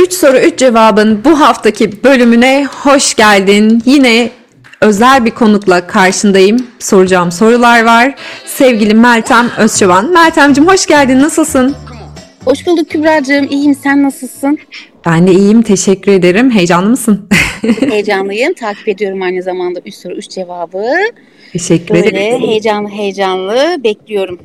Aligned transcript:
3 0.00 0.12
soru 0.12 0.38
3 0.38 0.58
cevabın 0.58 1.24
bu 1.24 1.40
haftaki 1.40 2.04
bölümüne 2.04 2.66
hoş 2.82 3.14
geldin. 3.14 3.82
Yine 3.86 4.30
özel 4.80 5.24
bir 5.24 5.30
konukla 5.30 5.86
karşındayım. 5.86 6.66
Soracağım 6.78 7.32
sorular 7.32 7.84
var. 7.84 8.14
Sevgili 8.46 8.94
Meltem 8.94 9.50
Özçoban. 9.58 10.10
Meltemcim 10.12 10.66
hoş 10.68 10.86
geldin. 10.86 11.20
Nasılsın? 11.20 11.76
Hoş 12.44 12.66
bulduk 12.66 12.90
Kübra'cığım. 12.90 13.46
İyiyim. 13.50 13.74
Sen 13.74 14.02
nasılsın? 14.02 14.58
Ben 15.06 15.26
de 15.26 15.32
iyiyim. 15.32 15.62
Teşekkür 15.62 16.12
ederim. 16.12 16.50
Heyecanlı 16.50 16.90
mısın? 16.90 17.28
Heyecanlıyım. 17.80 18.54
Takip 18.54 18.88
ediyorum 18.88 19.22
aynı 19.22 19.42
zamanda 19.42 19.80
3 19.86 19.94
soru 19.94 20.14
3 20.14 20.28
cevabı. 20.30 20.84
Teşekkür 21.52 21.94
Böyle 21.94 22.08
ederim. 22.08 22.40
heyecanlı 22.48 22.88
heyecanlı 22.88 23.76
bekliyorum. 23.84 24.38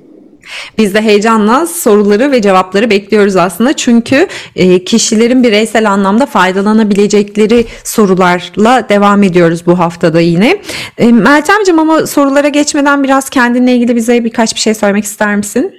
Biz 0.77 0.93
de 0.93 1.01
heyecanla 1.01 1.67
soruları 1.67 2.31
ve 2.31 2.41
cevapları 2.41 2.89
bekliyoruz 2.89 3.35
aslında. 3.35 3.73
Çünkü 3.73 4.27
e, 4.55 4.83
kişilerin 4.83 5.43
bireysel 5.43 5.91
anlamda 5.91 6.25
faydalanabilecekleri 6.25 7.65
sorularla 7.83 8.89
devam 8.89 9.23
ediyoruz 9.23 9.65
bu 9.65 9.79
haftada 9.79 10.21
yine. 10.21 10.57
E, 10.97 11.11
Meltemciğim 11.11 11.79
ama 11.79 12.07
sorulara 12.07 12.47
geçmeden 12.47 13.03
biraz 13.03 13.29
kendinle 13.29 13.75
ilgili 13.75 13.95
bize 13.95 14.23
birkaç 14.23 14.55
bir 14.55 14.59
şey 14.59 14.73
söylemek 14.73 15.03
ister 15.03 15.35
misin? 15.35 15.75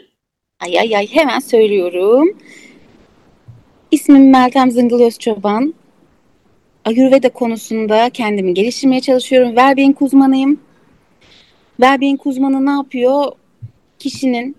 Ay 0.61 0.79
ay 0.81 0.97
ay 0.97 1.07
hemen 1.07 1.39
söylüyorum. 1.39 2.29
İsmim 3.91 4.31
Meltem 4.31 4.71
Zıngıl 4.71 5.03
Özçoban. 5.03 5.75
Ayurveda 6.85 7.29
konusunda 7.29 8.11
kendimi 8.11 8.55
geliştirmeye 8.55 9.01
çalışıyorum. 9.01 9.49
Wellbeing 9.49 10.03
uzmanıyım. 10.03 10.61
Wellbeing 11.77 12.27
uzmanı 12.27 12.67
ne 12.67 12.71
yapıyor? 12.71 13.33
Kişinin 13.99 14.57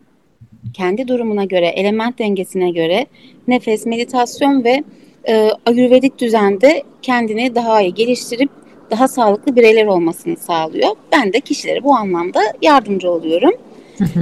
kendi 0.73 1.07
durumuna 1.07 1.45
göre, 1.45 1.67
element 1.67 2.19
dengesine 2.19 2.71
göre 2.71 3.05
nefes, 3.47 3.85
meditasyon 3.85 4.63
ve 4.63 4.83
e, 5.27 5.49
ayurvedik 5.65 6.19
düzende 6.19 6.83
kendini 7.01 7.55
daha 7.55 7.81
iyi 7.81 7.93
geliştirip 7.93 8.49
daha 8.91 9.07
sağlıklı 9.07 9.55
bireyler 9.55 9.85
olmasını 9.85 10.37
sağlıyor. 10.37 10.89
Ben 11.11 11.33
de 11.33 11.39
kişilere 11.39 11.83
bu 11.83 11.95
anlamda 11.95 12.41
yardımcı 12.61 13.11
oluyorum. 13.11 13.53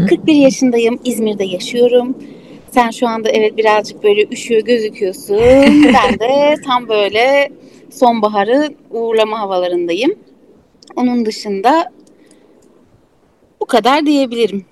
41 0.10 0.34
yaşındayım, 0.34 1.00
İzmir'de 1.06 1.44
yaşıyorum. 1.44 2.18
Sen 2.72 2.90
şu 2.90 3.08
anda 3.08 3.30
evet 3.30 3.58
birazcık 3.58 4.04
böyle 4.04 4.28
üşüyor 4.32 4.62
gözüküyorsun. 4.62 5.38
ben 5.94 6.20
de 6.20 6.56
tam 6.66 6.88
böyle 6.88 7.50
sonbaharı 7.92 8.70
uğurlama 8.92 9.40
havalarındayım. 9.40 10.16
Onun 10.96 11.26
dışında 11.26 11.92
bu 13.62 13.66
kadar 13.66 14.06
diyebilirim. 14.06 14.66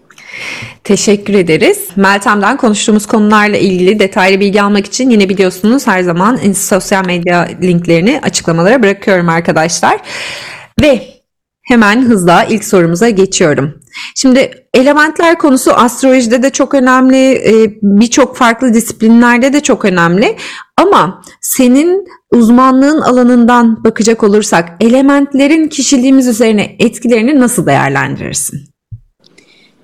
Teşekkür 0.83 1.33
ederiz. 1.33 1.87
Meltem'den 1.95 2.57
konuştuğumuz 2.57 3.05
konularla 3.05 3.57
ilgili 3.57 3.99
detaylı 3.99 4.39
bilgi 4.39 4.61
almak 4.61 4.85
için 4.85 5.09
yine 5.09 5.29
biliyorsunuz 5.29 5.87
her 5.87 6.03
zaman 6.03 6.35
sosyal 6.53 7.05
medya 7.05 7.47
linklerini 7.61 8.19
açıklamalara 8.23 8.83
bırakıyorum 8.83 9.29
arkadaşlar. 9.29 9.99
Ve 10.81 11.07
hemen 11.63 12.01
hızla 12.01 12.43
ilk 12.43 12.63
sorumuza 12.63 13.09
geçiyorum. 13.09 13.73
Şimdi 14.15 14.67
elementler 14.73 15.37
konusu 15.37 15.73
astrolojide 15.73 16.43
de 16.43 16.49
çok 16.49 16.73
önemli, 16.73 17.31
e, 17.31 17.79
birçok 17.81 18.37
farklı 18.37 18.73
disiplinlerde 18.73 19.53
de 19.53 19.59
çok 19.59 19.85
önemli. 19.85 20.35
Ama 20.77 21.21
senin 21.41 22.07
uzmanlığın 22.31 23.01
alanından 23.01 23.83
bakacak 23.83 24.23
olursak 24.23 24.69
elementlerin 24.79 25.67
kişiliğimiz 25.67 26.27
üzerine 26.27 26.75
etkilerini 26.79 27.39
nasıl 27.39 27.65
değerlendirirsin? 27.65 28.72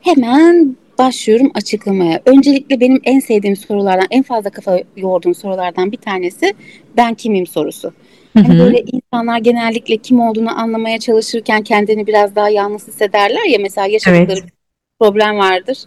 Hemen 0.02 0.76
başlıyorum 0.98 1.52
açıklamaya. 1.56 2.22
Öncelikle 2.26 2.80
benim 2.80 3.02
en 3.04 3.20
sevdiğim 3.20 3.56
sorulardan, 3.56 4.08
en 4.12 4.24
fazla 4.24 4.50
kafa 4.50 4.80
yorduğum 4.98 5.36
sorulardan 5.36 5.92
bir 5.92 5.98
tanesi 5.98 6.54
ben 6.98 7.14
kimim 7.14 7.48
sorusu. 7.48 7.94
Hani 8.34 8.60
böyle 8.60 8.84
insanlar 8.92 9.38
genellikle 9.38 9.98
kim 9.98 10.20
olduğunu 10.20 10.60
anlamaya 10.60 11.00
çalışırken 11.00 11.62
kendini 11.62 12.08
biraz 12.08 12.36
daha 12.36 12.50
yalnız 12.50 12.88
hissederler 12.88 13.46
ya 13.50 13.60
mesela 13.62 13.88
yaşadıkları 13.88 14.40
Evet. 14.40 14.54
problem 15.00 15.38
vardır 15.38 15.78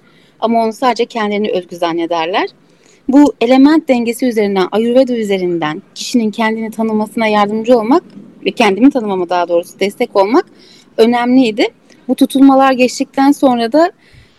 ama 0.40 0.64
onu 0.64 0.72
sadece 0.72 1.04
kendilerini 1.04 1.50
özgü 1.50 1.76
zannederler. 1.76 2.48
Bu 3.08 3.34
element 3.40 3.88
dengesi 3.88 4.26
üzerinden, 4.26 4.68
Ayurveda 4.72 5.14
üzerinden 5.14 5.82
kişinin 5.94 6.30
kendini 6.30 6.70
tanımasına 6.70 7.26
yardımcı 7.26 7.78
olmak 7.78 8.02
ve 8.46 8.50
kendimi 8.50 8.90
tanımama 8.90 9.28
daha 9.28 9.48
doğrusu 9.48 9.80
destek 9.80 10.16
olmak 10.16 10.46
önemliydi. 10.96 11.66
Bu 12.08 12.14
tutulmalar 12.14 12.72
geçtikten 12.72 13.32
sonra 13.32 13.72
da 13.72 13.92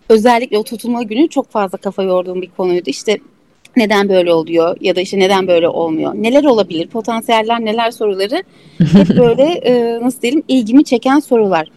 özellikle 0.10 0.58
o 0.58 0.64
tutulma 0.64 1.04
günü 1.04 1.30
çok 1.30 1.52
fazla 1.52 1.78
kafa 1.78 2.04
yorduğum 2.04 2.42
bir 2.42 2.50
konuydu. 2.50 2.90
İşte 2.90 3.18
neden 3.76 4.10
böyle 4.10 4.34
oluyor 4.34 4.78
ya 4.82 4.96
da 4.96 5.02
işte 5.02 5.20
neden 5.20 5.48
böyle 5.48 5.68
olmuyor? 5.68 6.14
Neler 6.16 6.44
olabilir? 6.44 6.88
Potansiyeller 6.88 7.66
neler 7.66 7.92
soruları 7.92 8.44
hep 8.78 9.10
böyle 9.18 9.44
e, 9.44 10.00
nasıl 10.02 10.22
diyelim 10.22 10.44
ilgimi 10.48 10.84
çeken 10.84 11.20
sorular. 11.20 11.68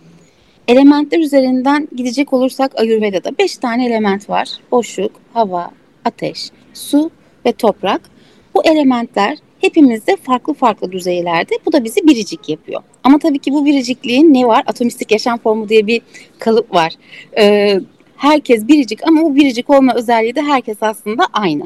Elementler 0.69 1.19
üzerinden 1.19 1.89
gidecek 1.97 2.33
olursak 2.33 2.81
Ayurveda'da 2.81 3.39
5 3.39 3.57
tane 3.57 3.87
element 3.87 4.31
var. 4.31 4.49
Boşluk, 4.71 5.13
hava, 5.33 5.71
ateş, 6.05 6.51
su 6.75 7.11
ve 7.47 7.53
toprak. 7.53 8.01
Bu 8.55 8.65
elementler 8.65 9.39
hepimizde 9.61 10.17
farklı 10.17 10.55
farklı 10.55 10.93
düzeylerde. 10.93 11.55
Bu 11.67 11.73
da 11.73 11.85
bizi 11.85 12.07
biricik 12.07 12.49
yapıyor. 12.49 12.83
Ama 13.07 13.19
tabii 13.19 13.39
ki 13.39 13.53
bu 13.53 13.67
biricikliğin 13.67 14.35
ne 14.35 14.47
var? 14.47 14.63
Atomistik 14.67 15.13
yaşam 15.13 15.39
formu 15.39 15.69
diye 15.69 15.87
bir 15.87 16.03
kalıp 16.39 16.75
var. 16.75 16.93
Ee, 17.39 17.81
herkes 18.17 18.69
biricik 18.69 19.09
ama 19.09 19.23
bu 19.23 19.37
biricik 19.37 19.71
olma 19.71 19.95
özelliği 19.95 20.35
de 20.35 20.43
herkes 20.43 20.77
aslında 20.81 21.27
aynı. 21.33 21.63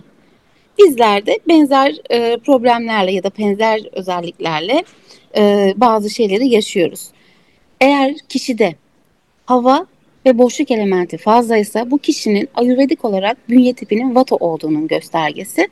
Bizler 0.79 1.27
de 1.27 1.39
benzer 1.49 1.95
e, 2.11 2.37
problemlerle 2.37 3.13
ya 3.13 3.23
da 3.23 3.31
benzer 3.39 3.81
özelliklerle 3.93 4.85
e, 5.37 5.75
bazı 5.77 6.11
şeyleri 6.11 6.49
yaşıyoruz. 6.49 7.09
Eğer 7.81 8.15
kişide 8.29 8.75
hava 9.47 9.87
ve 10.27 10.39
boşluk 10.39 10.71
elementi 10.71 11.19
fazlaysa 11.19 11.91
bu 11.91 11.99
kişinin 11.99 12.49
ayurvedik 12.55 13.05
olarak 13.05 13.49
bünye 13.49 13.75
tipinin 13.75 14.15
vata 14.15 14.37
olduğunun 14.37 14.89
göstergesi. 14.89 15.69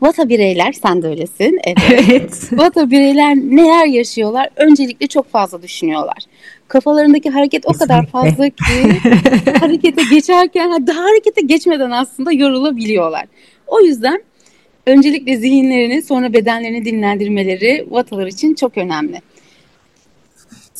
Vata 0.00 0.28
bireyler, 0.28 0.72
sen 0.72 1.02
de 1.02 1.06
öylesin. 1.06 1.60
Evet. 1.66 2.04
Evet. 2.10 2.48
Vata 2.52 2.90
bireyler 2.90 3.36
neler 3.36 3.86
yaşıyorlar? 3.86 4.48
Öncelikle 4.56 5.06
çok 5.06 5.30
fazla 5.30 5.62
düşünüyorlar. 5.62 6.16
Kafalarındaki 6.68 7.30
hareket 7.30 7.66
o 7.66 7.72
kadar 7.72 8.06
fazla 8.06 8.48
ki 8.48 8.54
harekete 9.60 10.02
geçerken 10.10 10.70
ha, 10.70 10.86
daha 10.86 11.00
harekete 11.00 11.40
geçmeden 11.40 11.90
aslında 11.90 12.32
yorulabiliyorlar. 12.32 13.24
O 13.66 13.80
yüzden 13.80 14.22
öncelikle 14.86 15.36
zihinlerini 15.36 16.02
sonra 16.02 16.32
bedenlerini 16.32 16.84
dinlendirmeleri 16.84 17.86
vatalar 17.90 18.26
için 18.26 18.54
çok 18.54 18.78
önemli. 18.78 19.20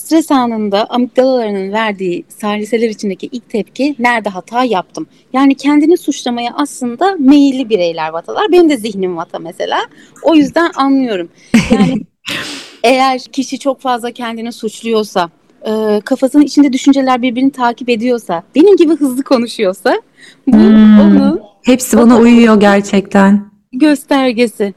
Stres 0.03 0.31
anında 0.31 0.85
amigdalalarının 0.91 1.73
verdiği 1.73 2.25
saliseler 2.29 2.89
içindeki 2.89 3.29
ilk 3.33 3.49
tepki 3.51 3.97
nerede 3.99 4.29
hata 4.29 4.65
yaptım? 4.65 5.07
Yani 5.33 5.55
kendini 5.55 5.97
suçlamaya 5.99 6.53
aslında 6.55 7.17
meyilli 7.19 7.69
bireyler 7.69 8.09
vatalar. 8.09 8.53
Benim 8.53 8.71
de 8.71 8.77
zihnim 8.77 9.17
vata 9.17 9.39
mesela. 9.39 9.79
O 10.23 10.35
yüzden 10.35 10.71
anlıyorum. 10.77 11.29
Yani 11.71 11.95
eğer 12.83 13.21
kişi 13.21 13.59
çok 13.59 13.81
fazla 13.81 14.11
kendini 14.11 14.53
suçluyorsa, 14.53 15.31
e, 15.67 16.01
kafasının 16.05 16.43
içinde 16.43 16.73
düşünceler 16.73 17.23
birbirini 17.23 17.53
takip 17.53 17.89
ediyorsa, 17.89 18.43
benim 18.55 18.77
gibi 18.77 18.97
hızlı 18.97 19.23
konuşuyorsa 19.23 20.03
bu 20.47 20.57
Hmm. 20.57 21.01
onun 21.01 21.41
Hepsi 21.65 21.99
bana 21.99 22.19
uyuyor 22.19 22.61
gerçekten. 22.61 23.51
göstergesi. 23.73 24.75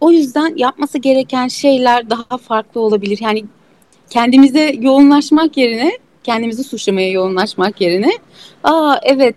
O 0.00 0.10
yüzden 0.10 0.52
yapması 0.56 0.98
gereken 0.98 1.48
şeyler 1.48 2.10
daha 2.10 2.38
farklı 2.38 2.80
olabilir. 2.80 3.18
Yani 3.22 3.44
kendimize 4.10 4.72
yoğunlaşmak 4.80 5.56
yerine, 5.56 5.98
kendimizi 6.24 6.64
suçlamaya 6.64 7.10
yoğunlaşmak 7.10 7.80
yerine, 7.80 8.10
aa 8.64 8.96
evet 9.02 9.36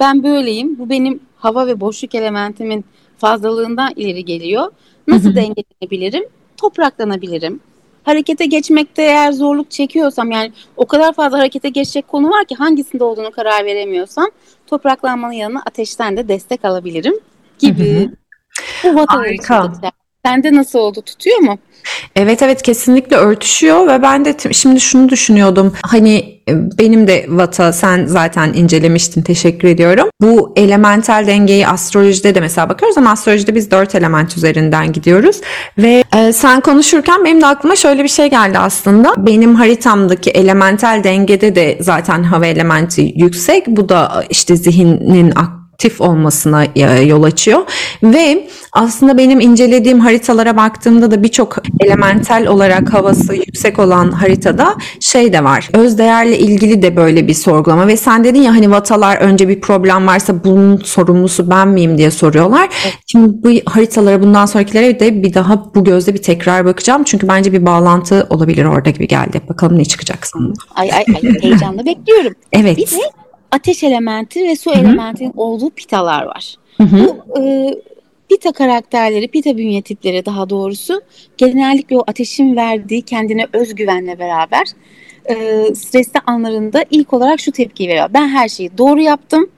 ben 0.00 0.22
böyleyim, 0.22 0.78
bu 0.78 0.90
benim 0.90 1.20
hava 1.36 1.66
ve 1.66 1.80
boşluk 1.80 2.14
elementimin 2.14 2.84
fazlalığından 3.18 3.92
ileri 3.96 4.24
geliyor. 4.24 4.72
Nasıl 5.08 5.34
dengelenebilirim? 5.34 6.24
Topraklanabilirim. 6.56 7.60
Harekete 8.04 8.46
geçmekte 8.46 9.02
eğer 9.02 9.32
zorluk 9.32 9.70
çekiyorsam 9.70 10.30
yani 10.30 10.52
o 10.76 10.86
kadar 10.86 11.12
fazla 11.12 11.38
harekete 11.38 11.68
geçecek 11.68 12.08
konu 12.08 12.30
var 12.30 12.44
ki 12.44 12.54
hangisinde 12.54 13.04
olduğunu 13.04 13.30
karar 13.30 13.64
veremiyorsam 13.64 14.26
topraklanmanın 14.66 15.32
yanına 15.32 15.62
ateşten 15.66 16.16
de 16.16 16.28
destek 16.28 16.64
alabilirim 16.64 17.14
gibi. 17.58 18.10
Bu 18.84 18.94
vatalar 18.94 19.26
için 19.26 19.44
Harika. 19.44 19.72
geçer. 19.74 19.97
Sende 20.26 20.52
nasıl 20.52 20.78
oldu? 20.78 21.02
Tutuyor 21.02 21.38
mu? 21.38 21.58
Evet 22.16 22.42
evet 22.42 22.62
kesinlikle 22.62 23.16
örtüşüyor 23.16 23.88
ve 23.88 24.02
ben 24.02 24.24
de 24.24 24.34
şimdi 24.52 24.80
şunu 24.80 25.08
düşünüyordum. 25.08 25.72
Hani 25.82 26.40
e, 26.48 26.78
benim 26.78 27.06
de 27.08 27.26
Vata 27.28 27.72
sen 27.72 28.06
zaten 28.06 28.52
incelemiştin 28.52 29.22
teşekkür 29.22 29.68
ediyorum. 29.68 30.08
Bu 30.22 30.52
elementel 30.56 31.26
dengeyi 31.26 31.66
astrolojide 31.68 32.34
de 32.34 32.40
mesela 32.40 32.68
bakıyoruz 32.68 32.98
ama 32.98 33.10
astrolojide 33.10 33.54
biz 33.54 33.70
dört 33.70 33.94
element 33.94 34.36
üzerinden 34.36 34.92
gidiyoruz. 34.92 35.40
Ve 35.78 36.04
e, 36.16 36.32
sen 36.32 36.60
konuşurken 36.60 37.24
benim 37.24 37.40
de 37.40 37.46
aklıma 37.46 37.76
şöyle 37.76 38.04
bir 38.04 38.08
şey 38.08 38.30
geldi 38.30 38.58
aslında. 38.58 39.14
Benim 39.18 39.54
haritamdaki 39.54 40.30
elementel 40.30 41.00
dengede 41.04 41.54
de 41.54 41.78
zaten 41.80 42.22
hava 42.22 42.46
elementi 42.46 43.12
yüksek. 43.16 43.66
Bu 43.66 43.88
da 43.88 44.24
işte 44.30 44.56
zihnin 44.56 45.30
ak- 45.30 45.57
aktif 45.78 46.00
olmasına 46.00 46.64
e, 46.64 47.02
yol 47.02 47.22
açıyor 47.22 47.60
ve 48.02 48.48
aslında 48.72 49.18
benim 49.18 49.40
incelediğim 49.40 50.00
haritalara 50.00 50.56
baktığımda 50.56 51.10
da 51.10 51.22
birçok 51.22 51.56
elementel 51.80 52.46
olarak 52.46 52.94
havası 52.94 53.34
yüksek 53.34 53.78
olan 53.78 54.10
haritada 54.10 54.74
şey 55.00 55.32
de 55.32 55.44
var. 55.44 55.68
Öz 55.72 55.98
değerle 55.98 56.38
ilgili 56.38 56.82
de 56.82 56.96
böyle 56.96 57.28
bir 57.28 57.34
sorgulama 57.34 57.86
ve 57.86 57.96
sen 57.96 58.24
dedin 58.24 58.42
ya 58.42 58.52
hani 58.52 58.70
vatalar 58.70 59.16
önce 59.16 59.48
bir 59.48 59.60
problem 59.60 60.06
varsa 60.06 60.44
bunun 60.44 60.76
sorumlusu 60.76 61.50
ben 61.50 61.68
miyim 61.68 61.98
diye 61.98 62.10
soruyorlar. 62.10 62.68
Şimdi 63.06 63.28
bu 63.42 63.70
haritalara 63.70 64.22
bundan 64.22 64.46
sonrakilere 64.46 65.00
de 65.00 65.22
bir 65.22 65.34
daha 65.34 65.74
bu 65.74 65.84
gözle 65.84 66.14
bir 66.14 66.22
tekrar 66.22 66.64
bakacağım. 66.64 67.04
Çünkü 67.04 67.28
bence 67.28 67.52
bir 67.52 67.66
bağlantı 67.66 68.26
olabilir 68.30 68.64
orada 68.64 68.90
gibi 68.90 69.08
geldi. 69.08 69.40
Bakalım 69.48 69.78
ne 69.78 69.84
çıkacak 69.84 70.26
sonunda. 70.26 70.58
Ay 70.74 70.92
ay 70.92 71.04
ay 71.14 71.42
heyecanla 71.42 71.86
bekliyorum. 71.86 72.32
Evet. 72.52 72.76
Bir 72.76 72.86
de 72.86 73.27
ateş 73.50 73.84
elementi 73.84 74.44
ve 74.44 74.56
su 74.56 74.70
elementinin 74.70 75.32
olduğu 75.36 75.70
pitalar 75.70 76.22
var. 76.22 76.54
Hı 76.76 76.82
hı. 76.82 77.16
Bu 77.28 77.40
e, 77.40 77.74
pita 78.28 78.52
karakterleri, 78.52 79.28
pita 79.28 79.56
bünye 79.56 79.82
tipleri 79.82 80.26
daha 80.26 80.50
doğrusu 80.50 81.02
genellikle 81.36 81.98
o 81.98 82.04
ateşin 82.06 82.56
verdiği 82.56 83.02
kendine 83.02 83.46
özgüvenle 83.52 84.18
beraber 84.18 84.66
e, 85.24 85.34
stresli 85.74 86.20
anlarında 86.26 86.84
ilk 86.90 87.12
olarak 87.12 87.40
şu 87.40 87.52
tepkiyi 87.52 87.88
veriyor. 87.88 88.10
Ben 88.14 88.28
her 88.28 88.48
şeyi 88.48 88.78
doğru 88.78 89.00
yaptım. 89.00 89.50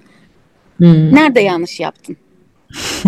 Hmm. 0.76 1.14
Nerede 1.14 1.40
yanlış 1.40 1.80
yaptın? 1.80 2.16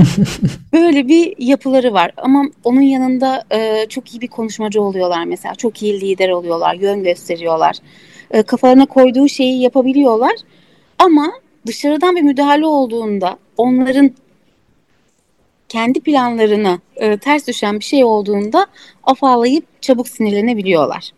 Böyle 0.73 1.09
bir 1.09 1.35
yapıları 1.39 1.93
var 1.93 2.13
ama 2.17 2.45
onun 2.65 2.81
yanında 2.81 3.45
e, 3.53 3.87
çok 3.89 4.15
iyi 4.15 4.21
bir 4.21 4.29
konuşmacı 4.29 4.83
oluyorlar 4.83 5.25
mesela. 5.25 5.55
Çok 5.55 5.83
iyi 5.83 6.01
lider 6.01 6.29
oluyorlar, 6.29 6.75
yön 6.75 7.05
gösteriyorlar. 7.05 7.77
E, 8.31 8.43
kafalarına 8.43 8.87
koyduğu 8.87 9.29
şeyi 9.29 9.61
yapabiliyorlar. 9.61 10.33
Ama 11.03 11.33
dışarıdan 11.67 12.17
bir 12.17 12.23
müdahale 12.23 12.67
olduğunda 12.67 13.39
onların 13.57 14.11
kendi 15.69 16.01
planlarına 16.01 16.79
e, 16.97 17.17
ters 17.17 17.47
düşen 17.47 17.79
bir 17.79 17.85
şey 17.85 18.05
olduğunda 18.05 18.67
afallayıp 19.05 19.83
çabuk 19.83 20.09
sinirlenebiliyorlar. 20.09 21.11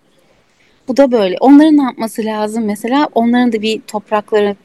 Bu 0.89 0.97
da 0.97 1.13
böyle. 1.13 1.37
Onların 1.41 1.77
ne 1.77 1.83
yapması 1.83 2.25
lazım 2.25 2.65
mesela? 2.65 3.09
Onların 3.15 3.53
da 3.53 3.63
bir 3.63 3.81
toprakları 3.81 4.57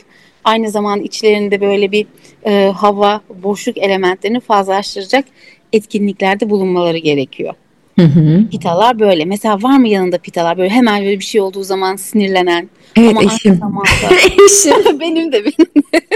aynı 0.44 0.70
zamanda 0.70 1.04
içlerinde 1.04 1.62
böyle 1.62 1.92
bir 1.92 2.08
e, 2.46 2.66
hava, 2.76 3.22
boşluk 3.44 3.78
elementlerini 3.78 4.40
fazlalaştıracak 4.40 5.26
etkinliklerde 5.74 6.50
bulunmaları 6.50 6.98
gerekiyor. 6.98 7.54
Hı 8.00 8.20
hı. 8.20 8.50
Pitalar 8.52 9.00
böyle. 9.00 9.26
Mesela 9.26 9.64
var 9.64 9.78
mı 9.78 9.88
yanında 9.88 10.18
pitalar 10.18 10.58
böyle 10.58 10.70
hemen 10.70 11.02
böyle 11.04 11.20
bir 11.20 11.24
şey 11.26 11.42
olduğu 11.42 11.64
zaman 11.64 11.96
sinirlenen 11.96 12.70
Evet 12.96 13.10
ama 13.10 13.22
eşim. 13.24 13.56
zamanda 13.56 13.90
Eşim. 14.46 15.00
benim 15.00 15.32
de 15.32 15.44
benim. 15.46 15.70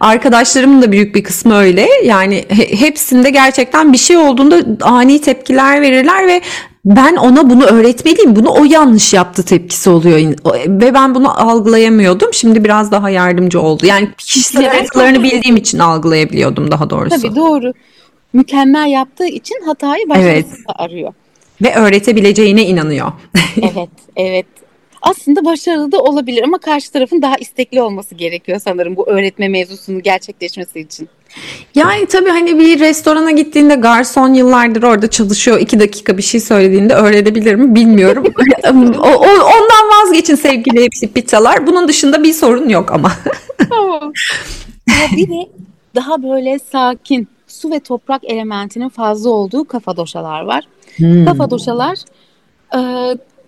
Arkadaşlarımın 0.00 0.82
da 0.82 0.92
büyük 0.92 1.14
bir 1.14 1.22
kısmı 1.24 1.54
öyle. 1.56 1.88
Yani 2.04 2.44
he- 2.48 2.76
hepsinde 2.80 3.30
gerçekten 3.30 3.92
bir 3.92 3.98
şey 3.98 4.16
olduğunda 4.16 4.84
ani 4.86 5.20
tepkiler 5.20 5.80
verirler 5.80 6.26
ve 6.26 6.40
ben 6.84 7.16
ona 7.16 7.50
bunu 7.50 7.64
öğretmeliyim. 7.64 8.36
Bunu 8.36 8.50
o 8.54 8.64
yanlış 8.64 9.14
yaptı 9.14 9.42
tepkisi 9.44 9.90
oluyor. 9.90 10.18
Ve 10.66 10.94
ben 10.94 11.14
bunu 11.14 11.40
algılayamıyordum. 11.50 12.34
Şimdi 12.34 12.64
biraz 12.64 12.92
daha 12.92 13.10
yardımcı 13.10 13.60
oldu. 13.60 13.86
Yani 13.86 14.08
kişisel 14.18 14.64
Evet. 14.96 15.22
bildiğim 15.22 15.56
için 15.56 15.78
algılayabiliyordum 15.78 16.70
daha 16.70 16.90
doğrusu. 16.90 17.22
Tabii 17.22 17.36
doğru. 17.36 17.72
Mükemmel 18.32 18.86
yaptığı 18.90 19.26
için 19.26 19.56
hatayı 19.66 20.08
başkasında 20.08 20.72
arıyor. 20.76 21.12
Ve 21.62 21.74
öğretebileceğine 21.74 22.62
inanıyor. 22.66 23.12
Evet, 23.62 23.88
evet. 24.16 24.46
Aslında 25.02 25.44
başarılı 25.44 25.92
da 25.92 25.98
olabilir 25.98 26.42
ama 26.42 26.58
karşı 26.58 26.92
tarafın 26.92 27.22
daha 27.22 27.36
istekli 27.36 27.82
olması 27.82 28.14
gerekiyor 28.14 28.60
sanırım 28.64 28.96
bu 28.96 29.08
öğretme 29.08 29.48
mevzusunun 29.48 30.02
gerçekleşmesi 30.02 30.80
için. 30.80 31.08
Yani 31.74 32.06
tabii 32.06 32.30
hani 32.30 32.58
bir 32.58 32.80
restorana 32.80 33.30
gittiğinde 33.30 33.74
garson 33.74 34.34
yıllardır 34.34 34.82
orada 34.82 35.10
çalışıyor. 35.10 35.60
iki 35.60 35.80
dakika 35.80 36.18
bir 36.18 36.22
şey 36.22 36.40
söylediğinde 36.40 36.94
öğrenebilir 36.94 37.54
mi 37.54 37.74
bilmiyorum. 37.74 38.24
o, 38.98 39.08
o- 39.08 39.44
ondan 39.44 39.90
vazgeçin 40.02 40.34
sevgili 40.34 40.84
hepsi 40.84 41.12
pizzalar. 41.12 41.66
Bunun 41.66 41.88
dışında 41.88 42.22
bir 42.22 42.32
sorun 42.32 42.68
yok 42.68 42.92
ama. 42.92 43.12
Tamam. 43.70 44.12
Ama 44.88 45.16
bir 45.16 45.28
de 45.28 45.48
daha 45.94 46.22
böyle 46.22 46.58
sakin 46.72 47.28
su 47.48 47.70
ve 47.70 47.80
toprak 47.80 48.24
elementinin 48.24 48.88
fazla 48.88 49.30
olduğu 49.30 49.64
kafadoşalar 49.64 50.40
var. 50.42 50.64
Hmm. 50.96 51.24
Kafadoşalar 51.24 51.98
e, 52.76 52.80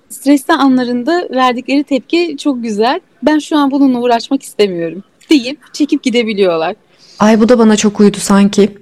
stresli 0.08 0.54
anlarında 0.54 1.28
verdikleri 1.30 1.84
tepki 1.84 2.36
çok 2.38 2.62
güzel. 2.62 3.00
Ben 3.22 3.38
şu 3.38 3.56
an 3.58 3.70
bununla 3.70 4.00
uğraşmak 4.00 4.42
istemiyorum 4.42 5.02
deyip 5.30 5.74
çekip 5.74 6.02
gidebiliyorlar. 6.02 6.74
Ay 7.18 7.40
bu 7.40 7.48
da 7.48 7.58
bana 7.58 7.76
çok 7.76 8.00
uydu 8.00 8.16
sanki. 8.20 8.68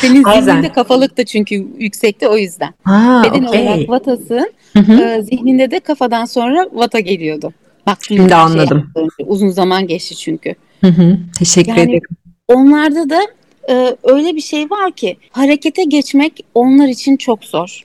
Senin 0.00 0.22
zihninde 0.42 0.72
kafalık 0.72 1.18
da 1.18 1.24
çünkü 1.24 1.66
yüksekte 1.78 2.28
o 2.28 2.36
yüzden. 2.36 2.74
Ha, 2.84 3.22
Beden 3.24 3.44
okey. 3.44 3.62
olarak 3.62 3.88
vatasın, 3.88 4.52
Hı 4.72 4.78
hı. 4.78 4.92
e, 4.92 5.22
zihninde 5.22 5.70
de 5.70 5.80
kafadan 5.80 6.24
sonra 6.24 6.68
vata 6.72 7.00
geliyordu. 7.00 7.52
Bak 7.86 7.98
Şimdi 8.00 8.28
şey 8.28 8.38
anladım. 8.38 8.90
önce. 8.96 9.10
Uzun 9.30 9.48
zaman 9.48 9.86
geçti 9.86 10.16
çünkü. 10.16 10.54
Hı 10.80 10.86
hı. 10.86 11.18
Teşekkür 11.38 11.68
Yani- 11.70 11.82
ederim. 11.82 12.00
Onlarda 12.48 13.10
da 13.10 13.20
e, 13.68 13.96
öyle 14.02 14.36
bir 14.36 14.40
şey 14.40 14.70
var 14.70 14.92
ki 14.92 15.16
harekete 15.30 15.84
geçmek 15.84 16.44
onlar 16.54 16.88
için 16.88 17.16
çok 17.16 17.44
zor. 17.44 17.82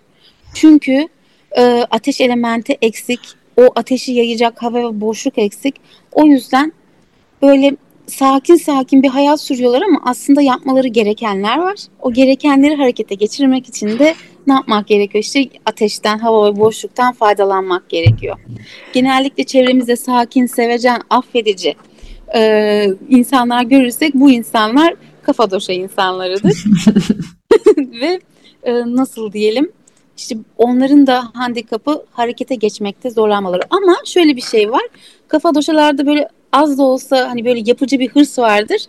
Çünkü 0.53 1.07
e, 1.57 1.63
ateş 1.89 2.21
elementi 2.21 2.77
eksik, 2.81 3.19
o 3.57 3.69
ateşi 3.75 4.11
yayacak 4.11 4.63
hava 4.63 4.77
ve 4.77 5.01
boşluk 5.01 5.37
eksik. 5.37 5.75
O 6.11 6.25
yüzden 6.25 6.73
böyle 7.41 7.75
sakin 8.07 8.55
sakin 8.55 9.03
bir 9.03 9.07
hayat 9.07 9.41
sürüyorlar 9.41 9.81
ama 9.81 9.99
aslında 10.05 10.41
yapmaları 10.41 10.87
gerekenler 10.87 11.57
var. 11.57 11.75
O 12.01 12.13
gerekenleri 12.13 12.75
harekete 12.75 13.15
geçirmek 13.15 13.67
için 13.67 13.99
de 13.99 14.15
ne 14.47 14.53
yapmak 14.53 14.87
gerekiyor? 14.87 15.23
İşte 15.23 15.45
ateşten, 15.65 16.19
hava 16.19 16.53
ve 16.53 16.59
boşluktan 16.59 17.13
faydalanmak 17.13 17.89
gerekiyor. 17.89 18.37
Genellikle 18.93 19.43
çevremizde 19.43 19.95
sakin, 19.95 20.45
sevecen, 20.45 21.01
affedici 21.09 21.75
e, 22.35 22.87
insanlar 23.09 23.63
görürsek 23.63 24.13
bu 24.13 24.31
insanlar 24.31 24.95
kafa 25.23 25.51
doşa 25.51 25.73
insanlarıdır. 25.73 26.65
Ve 27.77 28.21
e, 28.63 28.73
nasıl 28.95 29.31
diyelim 29.31 29.71
işte 30.17 30.37
onların 30.57 31.07
da 31.07 31.23
handikapı 31.33 32.05
harekete 32.11 32.55
geçmekte 32.55 33.09
zorlanmaları. 33.09 33.61
Ama 33.69 33.95
şöyle 34.05 34.35
bir 34.35 34.41
şey 34.41 34.71
var. 34.71 34.83
Kafa 35.27 35.55
doşalarda 35.55 36.05
böyle 36.05 36.27
az 36.51 36.77
da 36.77 36.83
olsa 36.83 37.29
hani 37.29 37.45
böyle 37.45 37.61
yapıcı 37.65 37.99
bir 37.99 38.09
hırs 38.09 38.39
vardır. 38.39 38.81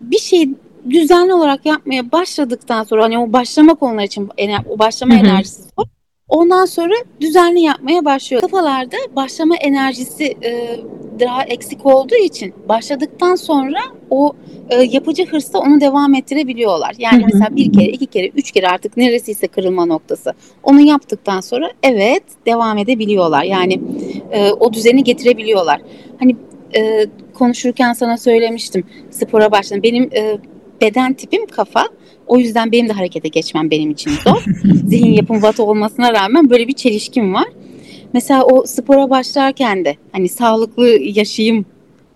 Bir 0.00 0.18
şey 0.18 0.48
düzenli 0.90 1.34
olarak 1.34 1.66
yapmaya 1.66 2.12
başladıktan 2.12 2.84
sonra 2.84 3.04
hani 3.04 3.18
o 3.18 3.32
başlamak 3.32 3.82
onlar 3.82 4.04
için 4.04 4.30
o 4.68 4.78
başlama 4.78 5.14
enerjisi 5.14 5.62
zor. 5.62 5.86
Ondan 6.28 6.64
sonra 6.64 6.94
düzenli 7.20 7.60
yapmaya 7.60 8.04
başlıyor. 8.04 8.42
Kafalarda 8.42 8.96
başlama 9.16 9.56
enerjisi 9.56 10.24
e, 10.24 10.80
daha 11.20 11.44
eksik 11.44 11.86
olduğu 11.86 12.14
için 12.14 12.54
başladıktan 12.68 13.34
sonra 13.34 13.78
o 14.10 14.32
e, 14.70 14.82
yapıcı 14.82 15.26
hırsla 15.26 15.58
onu 15.58 15.80
devam 15.80 16.14
ettirebiliyorlar. 16.14 16.94
Yani 16.98 17.18
Hı 17.18 17.22
hı. 17.22 17.30
mesela 17.32 17.56
bir 17.56 17.72
kere, 17.72 17.86
iki 17.86 18.06
kere, 18.06 18.28
üç 18.28 18.50
kere 18.50 18.68
artık 18.68 18.96
neresiyse 18.96 19.46
kırılma 19.46 19.86
noktası. 19.86 20.32
Onu 20.62 20.80
yaptıktan 20.80 21.40
sonra 21.40 21.70
evet 21.82 22.22
devam 22.46 22.78
edebiliyorlar. 22.78 23.42
Yani 23.42 23.80
e, 24.32 24.52
o 24.52 24.72
düzeni 24.72 25.04
getirebiliyorlar. 25.04 25.80
Hani 26.18 26.36
e, 26.76 27.06
konuşurken 27.34 27.92
sana 27.92 28.18
söylemiştim 28.18 28.84
spora 29.10 29.52
başladım. 29.52 29.82
Benim 29.82 30.10
e, 30.14 30.38
beden 30.80 31.12
tipim 31.14 31.46
kafa. 31.46 31.88
O 32.26 32.38
yüzden 32.38 32.72
benim 32.72 32.88
de 32.88 32.92
harekete 32.92 33.28
geçmem 33.28 33.70
benim 33.70 33.90
için 33.90 34.10
zor. 34.10 34.44
Zihin 34.86 35.12
yapım 35.12 35.42
vat 35.42 35.60
olmasına 35.60 36.12
rağmen 36.12 36.50
böyle 36.50 36.68
bir 36.68 36.72
çelişkim 36.72 37.34
var. 37.34 37.46
Mesela 38.12 38.44
o 38.44 38.66
spora 38.66 39.10
başlarken 39.10 39.84
de 39.84 39.96
hani 40.12 40.28
sağlıklı 40.28 40.88
yaşayayım 40.88 41.66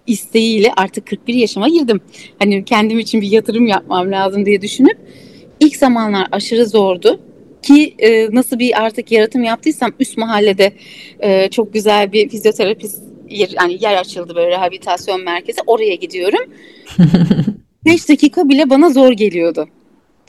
isteğiyle 0.07 0.73
artık 0.76 1.07
41 1.07 1.35
yaşıma 1.35 1.69
girdim. 1.69 2.00
Hani 2.38 2.64
kendim 2.64 2.99
için 2.99 3.21
bir 3.21 3.31
yatırım 3.31 3.67
yapmam 3.67 4.11
lazım 4.11 4.47
diye 4.47 4.62
düşünüp 4.62 4.99
ilk 5.61 5.76
zamanlar 5.76 6.29
aşırı 6.33 6.67
zordu. 6.67 7.21
Ki 7.62 7.95
e, 7.99 8.35
nasıl 8.35 8.59
bir 8.59 8.83
artık 8.83 9.12
yaratım 9.12 9.45
yaptıysam 9.45 9.93
üst 10.00 10.19
mahallede 10.19 10.73
e, 11.21 11.50
çok 11.50 11.73
güzel 11.73 12.12
bir 12.12 12.29
fizyoterapist 12.29 13.02
yer, 13.31 13.49
yani 13.61 13.79
yer 13.81 13.97
açıldı 13.97 14.35
böyle 14.35 14.50
rehabilitasyon 14.50 15.25
merkezi. 15.25 15.61
Oraya 15.67 15.95
gidiyorum. 15.95 16.52
5 17.85 18.09
dakika 18.09 18.49
bile 18.49 18.71
bana 18.71 18.90
zor 18.90 19.12
geliyordu. 19.12 19.69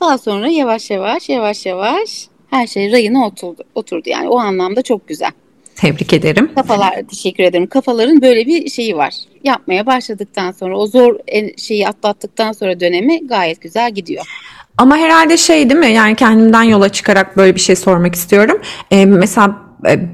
Daha 0.02 0.18
sonra 0.18 0.48
yavaş 0.48 0.90
yavaş 0.90 1.28
yavaş 1.28 1.66
yavaş 1.66 2.28
her 2.50 2.66
şey 2.66 2.92
rayına 2.92 3.26
oturdu. 3.26 3.64
oturdu. 3.74 4.02
Yani 4.06 4.28
o 4.28 4.38
anlamda 4.38 4.82
çok 4.82 5.08
güzel. 5.08 5.30
Tebrik 5.76 6.12
ederim. 6.12 6.50
Kafalar 6.54 7.02
teşekkür 7.10 7.44
ederim. 7.44 7.66
Kafaların 7.66 8.22
böyle 8.22 8.46
bir 8.46 8.70
şeyi 8.70 8.96
var. 8.96 9.14
Yapmaya 9.44 9.86
başladıktan 9.86 10.52
sonra 10.52 10.78
o 10.78 10.86
zor 10.86 11.16
şeyi 11.56 11.88
atlattıktan 11.88 12.52
sonra 12.52 12.80
dönemi 12.80 13.26
gayet 13.26 13.60
güzel 13.60 13.94
gidiyor. 13.94 14.26
Ama 14.78 14.96
herhalde 14.96 15.36
şey 15.36 15.70
değil 15.70 15.80
mi? 15.80 15.92
Yani 15.92 16.16
kendimden 16.16 16.62
yola 16.62 16.88
çıkarak 16.88 17.36
böyle 17.36 17.54
bir 17.54 17.60
şey 17.60 17.76
sormak 17.76 18.14
istiyorum. 18.14 18.60
Ee, 18.90 19.06
mesela 19.06 19.56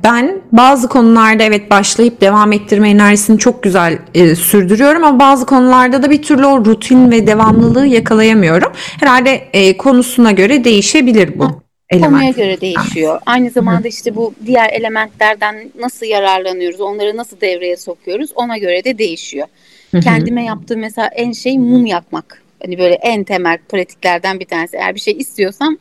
ben 0.04 0.40
bazı 0.52 0.88
konularda 0.88 1.42
evet 1.42 1.70
başlayıp 1.70 2.20
devam 2.20 2.52
ettirme 2.52 2.90
enerjisini 2.90 3.38
çok 3.38 3.62
güzel 3.62 3.98
e, 4.14 4.34
sürdürüyorum 4.34 5.04
ama 5.04 5.18
bazı 5.18 5.46
konularda 5.46 6.02
da 6.02 6.10
bir 6.10 6.22
türlü 6.22 6.46
o 6.46 6.64
rutin 6.64 7.10
ve 7.10 7.26
devamlılığı 7.26 7.86
yakalayamıyorum. 7.86 8.72
Herhalde 9.00 9.30
e, 9.52 9.76
konusuna 9.76 10.32
göre 10.32 10.64
değişebilir 10.64 11.38
bu 11.38 11.62
element. 11.90 12.12
Konuya 12.12 12.30
göre 12.30 12.60
değişiyor. 12.60 13.20
Aynı 13.26 13.50
zamanda 13.50 13.88
işte 13.88 14.16
bu 14.16 14.34
diğer 14.46 14.70
elementlerden 14.70 15.72
nasıl 15.80 16.06
yararlanıyoruz, 16.06 16.80
onları 16.80 17.16
nasıl 17.16 17.40
devreye 17.40 17.76
sokuyoruz 17.76 18.30
ona 18.34 18.58
göre 18.58 18.84
de 18.84 18.98
değişiyor. 18.98 19.46
Hı 19.90 19.96
hı. 19.96 20.00
Kendime 20.00 20.44
yaptığım 20.44 20.80
mesela 20.80 21.08
en 21.08 21.32
şey 21.32 21.58
mum 21.58 21.86
yakmak. 21.86 22.42
Hani 22.62 22.78
böyle 22.78 22.94
en 22.94 23.24
temel 23.24 23.58
pratiklerden 23.68 24.40
bir 24.40 24.44
tanesi. 24.44 24.76
Eğer 24.76 24.94
bir 24.94 25.00
şey 25.00 25.16
istiyorsam 25.18 25.76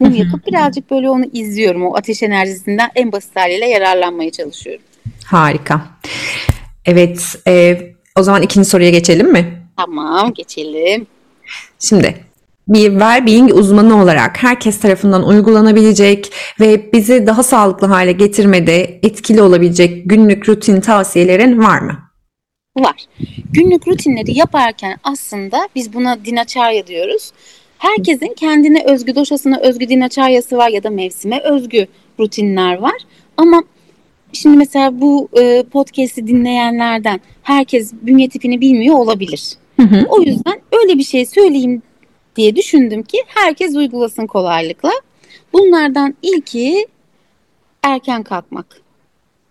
mum 0.00 0.14
yakıp 0.14 0.46
birazcık 0.46 0.90
böyle 0.90 1.10
onu 1.10 1.24
izliyorum. 1.32 1.86
O 1.86 1.96
ateş 1.96 2.22
enerjisinden 2.22 2.90
en 2.94 3.12
basit 3.12 3.36
haliyle 3.36 3.66
yararlanmaya 3.66 4.30
çalışıyorum. 4.30 4.82
Harika. 5.26 5.86
Evet, 6.84 7.36
e, 7.46 7.80
o 8.18 8.22
zaman 8.22 8.42
ikinci 8.42 8.68
soruya 8.68 8.90
geçelim 8.90 9.32
mi? 9.32 9.62
Tamam 9.76 10.34
geçelim. 10.34 11.06
Şimdi 11.78 12.14
bir 12.68 12.90
well-being 12.90 13.52
uzmanı 13.52 14.02
olarak 14.02 14.42
herkes 14.42 14.80
tarafından 14.80 15.26
uygulanabilecek 15.26 16.32
ve 16.60 16.92
bizi 16.92 17.26
daha 17.26 17.42
sağlıklı 17.42 17.86
hale 17.86 18.12
getirmede 18.12 19.00
etkili 19.02 19.42
olabilecek 19.42 20.10
günlük 20.10 20.48
rutin 20.48 20.80
tavsiyelerin 20.80 21.58
var 21.58 21.78
mı? 21.78 21.98
Var. 22.76 23.04
Günlük 23.52 23.88
rutinleri 23.88 24.38
yaparken 24.38 24.96
aslında 25.04 25.68
biz 25.74 25.94
buna 25.94 26.24
dinaçarya 26.24 26.86
diyoruz. 26.86 27.32
Herkesin 27.78 28.34
kendine 28.34 28.84
özgü 28.84 29.14
doşasına 29.14 29.58
özgü 29.60 29.88
dinaçaryası 29.88 30.56
var 30.56 30.68
ya 30.68 30.82
da 30.82 30.90
mevsime 30.90 31.40
özgü 31.40 31.86
rutinler 32.20 32.78
var. 32.78 32.96
Ama 33.36 33.62
şimdi 34.32 34.56
mesela 34.56 35.00
bu 35.00 35.28
e, 35.40 35.62
podcast'i 35.62 36.26
dinleyenlerden 36.26 37.20
herkes 37.42 37.92
bünye 37.92 38.28
tipini 38.28 38.60
bilmiyor 38.60 38.96
olabilir. 38.96 39.52
Hı 39.76 39.82
hı. 39.82 40.06
O 40.08 40.22
yüzden 40.22 40.60
öyle 40.72 40.98
bir 40.98 41.04
şey 41.04 41.26
söyleyeyim 41.26 41.82
diye 42.36 42.56
düşündüm 42.56 43.02
ki 43.02 43.18
herkes 43.26 43.74
uygulasın 43.74 44.26
kolaylıkla. 44.26 44.90
Bunlardan 45.52 46.14
ilki 46.22 46.86
erken 47.82 48.22
kalkmak. 48.22 48.66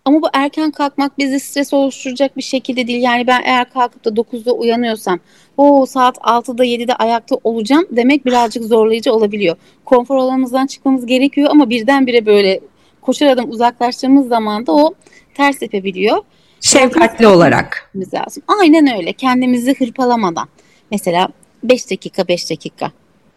Ama 0.07 0.21
bu 0.21 0.27
erken 0.33 0.71
kalkmak 0.71 1.17
bizi 1.17 1.39
stres 1.39 1.73
oluşturacak 1.73 2.37
bir 2.37 2.41
şekilde 2.41 2.87
değil. 2.87 3.01
Yani 3.01 3.27
ben 3.27 3.41
eğer 3.45 3.69
kalkıp 3.69 4.05
da 4.05 4.09
9'da 4.09 4.51
uyanıyorsam 4.51 5.19
o 5.57 5.85
saat 5.85 6.17
6'da 6.17 6.65
7'de 6.65 6.95
ayakta 6.95 7.35
olacağım 7.43 7.85
demek 7.91 8.25
birazcık 8.25 8.63
zorlayıcı 8.63 9.13
olabiliyor. 9.13 9.55
Konfor 9.85 10.15
alanımızdan 10.15 10.67
çıkmamız 10.67 11.05
gerekiyor 11.05 11.49
ama 11.51 11.69
birdenbire 11.69 12.25
böyle 12.25 12.59
koşar 13.01 13.27
adım 13.27 13.49
uzaklaştığımız 13.51 14.27
zaman 14.27 14.67
da 14.67 14.71
o 14.71 14.93
ters 15.33 15.59
tepebiliyor. 15.59 16.17
Şefkatli 16.61 17.27
olarak. 17.27 17.89
Yapmamız 17.95 18.13
lazım. 18.13 18.43
Aynen 18.61 18.97
öyle. 18.97 19.13
Kendimizi 19.13 19.75
hırpalamadan. 19.79 20.47
Mesela 20.91 21.27
5 21.63 21.91
dakika 21.91 22.27
5 22.27 22.49
dakika 22.49 22.91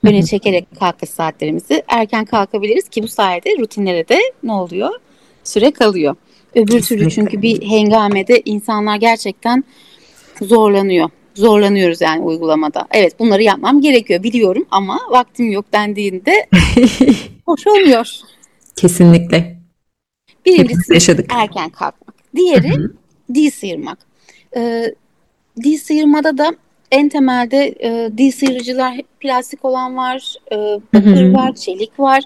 öne 0.05 0.23
çekerek 0.23 0.67
kalkış 0.81 1.11
saatlerimizi 1.11 1.83
erken 1.89 2.25
kalkabiliriz 2.25 2.89
ki 2.89 3.03
bu 3.03 3.09
sayede 3.09 3.59
rutinlere 3.59 4.09
de 4.09 4.19
ne 4.43 4.53
oluyor? 4.53 4.91
Süre 5.45 5.71
kalıyor. 5.71 6.17
Öbür 6.55 6.83
türlü 6.83 7.11
çünkü 7.11 7.43
bir 7.43 7.63
hengamede 7.63 8.43
insanlar 8.45 8.97
gerçekten 8.97 9.65
zorlanıyor. 10.43 11.11
Zorlanıyoruz 11.35 12.01
yani 12.01 12.21
uygulamada. 12.21 12.87
Evet 12.91 13.19
bunları 13.19 13.43
yapmam 13.43 13.81
gerekiyor 13.81 14.23
biliyorum 14.23 14.67
ama 14.71 15.01
vaktim 15.11 15.51
yok 15.51 15.65
dendiğinde 15.73 16.47
hoş 17.47 17.67
olmuyor. 17.67 18.11
Kesinlikle. 18.77 19.61
Birincisi 20.47 20.95
yaşadık. 20.95 21.27
erken 21.35 21.71
kalkmak. 21.71 22.15
Diğeri 22.37 22.73
dil 23.35 23.51
sıyırmak. 23.51 23.99
Ee, 24.57 24.95
dil 25.63 25.79
sıyırmada 25.79 26.39
da 26.39 26.53
en 26.91 27.09
temelde 27.09 27.75
e, 27.81 28.11
dil 28.19 28.33
sıyırıcılar 28.33 29.01
plastik 29.21 29.65
olan 29.65 29.97
var, 29.97 30.35
e, 30.53 30.57
bakır 30.95 31.35
var, 31.35 31.55
çelik 31.55 32.01
var. 32.01 32.23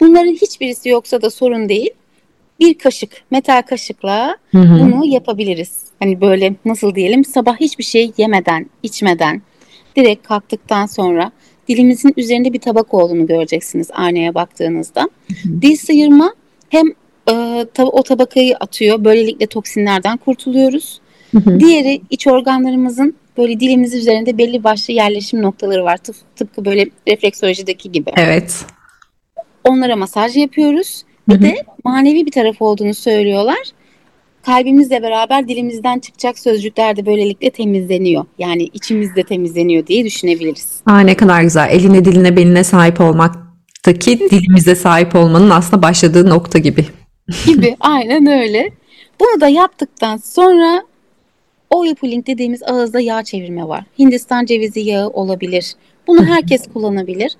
Bunların 0.00 0.32
hiçbirisi 0.32 0.88
yoksa 0.88 1.22
da 1.22 1.30
sorun 1.30 1.68
değil. 1.68 1.90
Bir 2.60 2.78
kaşık, 2.78 3.10
metal 3.30 3.62
kaşıkla 3.62 4.36
Hı 4.50 4.58
hı. 4.58 4.80
bunu 4.80 5.06
yapabiliriz. 5.06 5.78
Hani 5.98 6.20
böyle 6.20 6.54
nasıl 6.64 6.94
diyelim 6.94 7.24
sabah 7.24 7.60
hiçbir 7.60 7.84
şey 7.84 8.12
yemeden, 8.16 8.66
içmeden 8.82 9.42
direkt 9.96 10.28
kalktıktan 10.28 10.86
sonra 10.86 11.32
dilimizin 11.68 12.14
üzerinde 12.16 12.52
bir 12.52 12.60
tabak 12.60 12.94
olduğunu 12.94 13.26
göreceksiniz 13.26 13.88
aynaya 13.92 14.34
baktığınızda. 14.34 15.10
Dil 15.62 15.76
sıyırma 15.76 16.34
hem 16.68 16.86
e, 17.28 17.32
tab- 17.74 17.90
o 17.92 18.02
tabakayı 18.02 18.56
atıyor. 18.56 19.04
Böylelikle 19.04 19.46
toksinlerden 19.46 20.16
kurtuluyoruz. 20.16 21.00
Hı 21.32 21.38
hı. 21.38 21.60
Diğeri 21.60 22.00
iç 22.10 22.26
organlarımızın 22.26 23.14
böyle 23.38 23.60
dilimiz 23.60 23.94
üzerinde 23.94 24.38
belli 24.38 24.64
başlı 24.64 24.92
yerleşim 24.92 25.42
noktaları 25.42 25.84
var. 25.84 25.96
Tıp- 25.96 26.22
tıpkı 26.36 26.64
böyle 26.64 26.86
refleksolojideki 27.08 27.92
gibi. 27.92 28.10
Evet. 28.16 28.64
Onlara 29.64 29.96
masaj 29.96 30.36
yapıyoruz. 30.36 31.02
Bir 31.30 31.34
Hı 31.34 31.38
hı. 31.38 31.42
de 31.42 31.56
manevi 31.84 32.26
bir 32.26 32.30
taraf 32.30 32.62
olduğunu 32.62 32.94
söylüyorlar. 32.94 33.58
Kalbimizle 34.42 35.02
beraber 35.02 35.48
dilimizden 35.48 35.98
çıkacak 35.98 36.38
sözcükler 36.38 36.96
de 36.96 37.06
böylelikle 37.06 37.50
temizleniyor. 37.50 38.24
Yani 38.38 38.62
içimiz 38.62 39.16
de 39.16 39.22
temizleniyor 39.22 39.86
diye 39.86 40.04
düşünebiliriz. 40.04 40.80
Aa, 40.86 41.00
ne 41.00 41.16
kadar 41.16 41.42
güzel. 41.42 41.68
Eline 41.70 42.04
diline 42.04 42.36
beline 42.36 42.64
sahip 42.64 43.00
olmaktaki 43.00 44.18
dilimize 44.30 44.74
sahip 44.74 45.16
olmanın 45.16 45.50
aslında 45.50 45.82
başladığı 45.82 46.30
nokta 46.30 46.58
gibi. 46.58 46.86
Gibi 47.46 47.76
aynen 47.80 48.26
öyle. 48.26 48.70
Bunu 49.20 49.40
da 49.40 49.48
yaptıktan 49.48 50.16
sonra 50.16 50.82
oil 51.70 51.94
pulling 51.94 52.26
dediğimiz 52.26 52.62
ağızda 52.62 53.00
yağ 53.00 53.24
çevirme 53.24 53.68
var. 53.68 53.84
Hindistan 53.98 54.44
cevizi 54.44 54.80
yağı 54.80 55.08
olabilir. 55.08 55.74
Bunu 56.06 56.26
herkes 56.26 56.62
kullanabilir. 56.72 57.32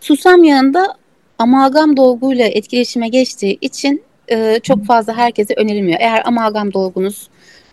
Susam 0.00 0.44
yağında 0.44 0.94
amalgam 1.40 1.96
dolguyla 1.96 2.46
etkileşime 2.46 3.08
geçtiği 3.08 3.58
için 3.60 4.02
e, 4.30 4.60
çok 4.62 4.84
fazla 4.84 5.16
herkese 5.16 5.54
önerilmiyor. 5.54 5.98
Eğer 6.00 6.22
amalgam 6.26 6.72
dolgunuz 6.72 7.28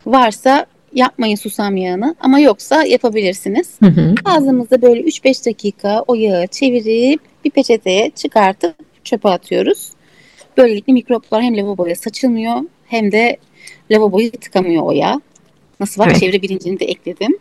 varsa 0.06 0.66
yapmayın 0.94 1.36
susam 1.36 1.78
yağını 1.78 2.16
ama 2.20 2.40
yoksa 2.40 2.84
yapabilirsiniz. 2.84 3.70
Hı 3.84 3.90
hı. 3.90 4.16
Ağzımızda 4.26 4.82
böyle 4.82 5.02
3-5 5.02 5.46
dakika 5.46 6.04
o 6.08 6.16
yağı 6.16 6.48
çevirip 6.48 7.22
bir 7.46 7.50
peçeteye 7.50 8.10
çıkartıp 8.10 8.76
çöpe 9.04 9.30
atıyoruz. 9.30 9.90
Böylelikle 10.58 10.94
mikroplar 10.94 11.44
hem 11.44 11.58
lavaboya 11.58 11.96
saçılmıyor 11.96 12.62
hem 12.88 13.12
de 13.12 13.38
lavaboyu 13.92 14.32
tıkamıyor 14.32 14.84
o 14.84 14.92
yağ. 14.92 15.22
Nasıl 15.80 16.02
var? 16.02 16.08
Evet. 16.08 16.20
Çevre 16.20 16.42
bilincini 16.42 16.80
de 16.80 16.86
ekledim. 16.86 17.38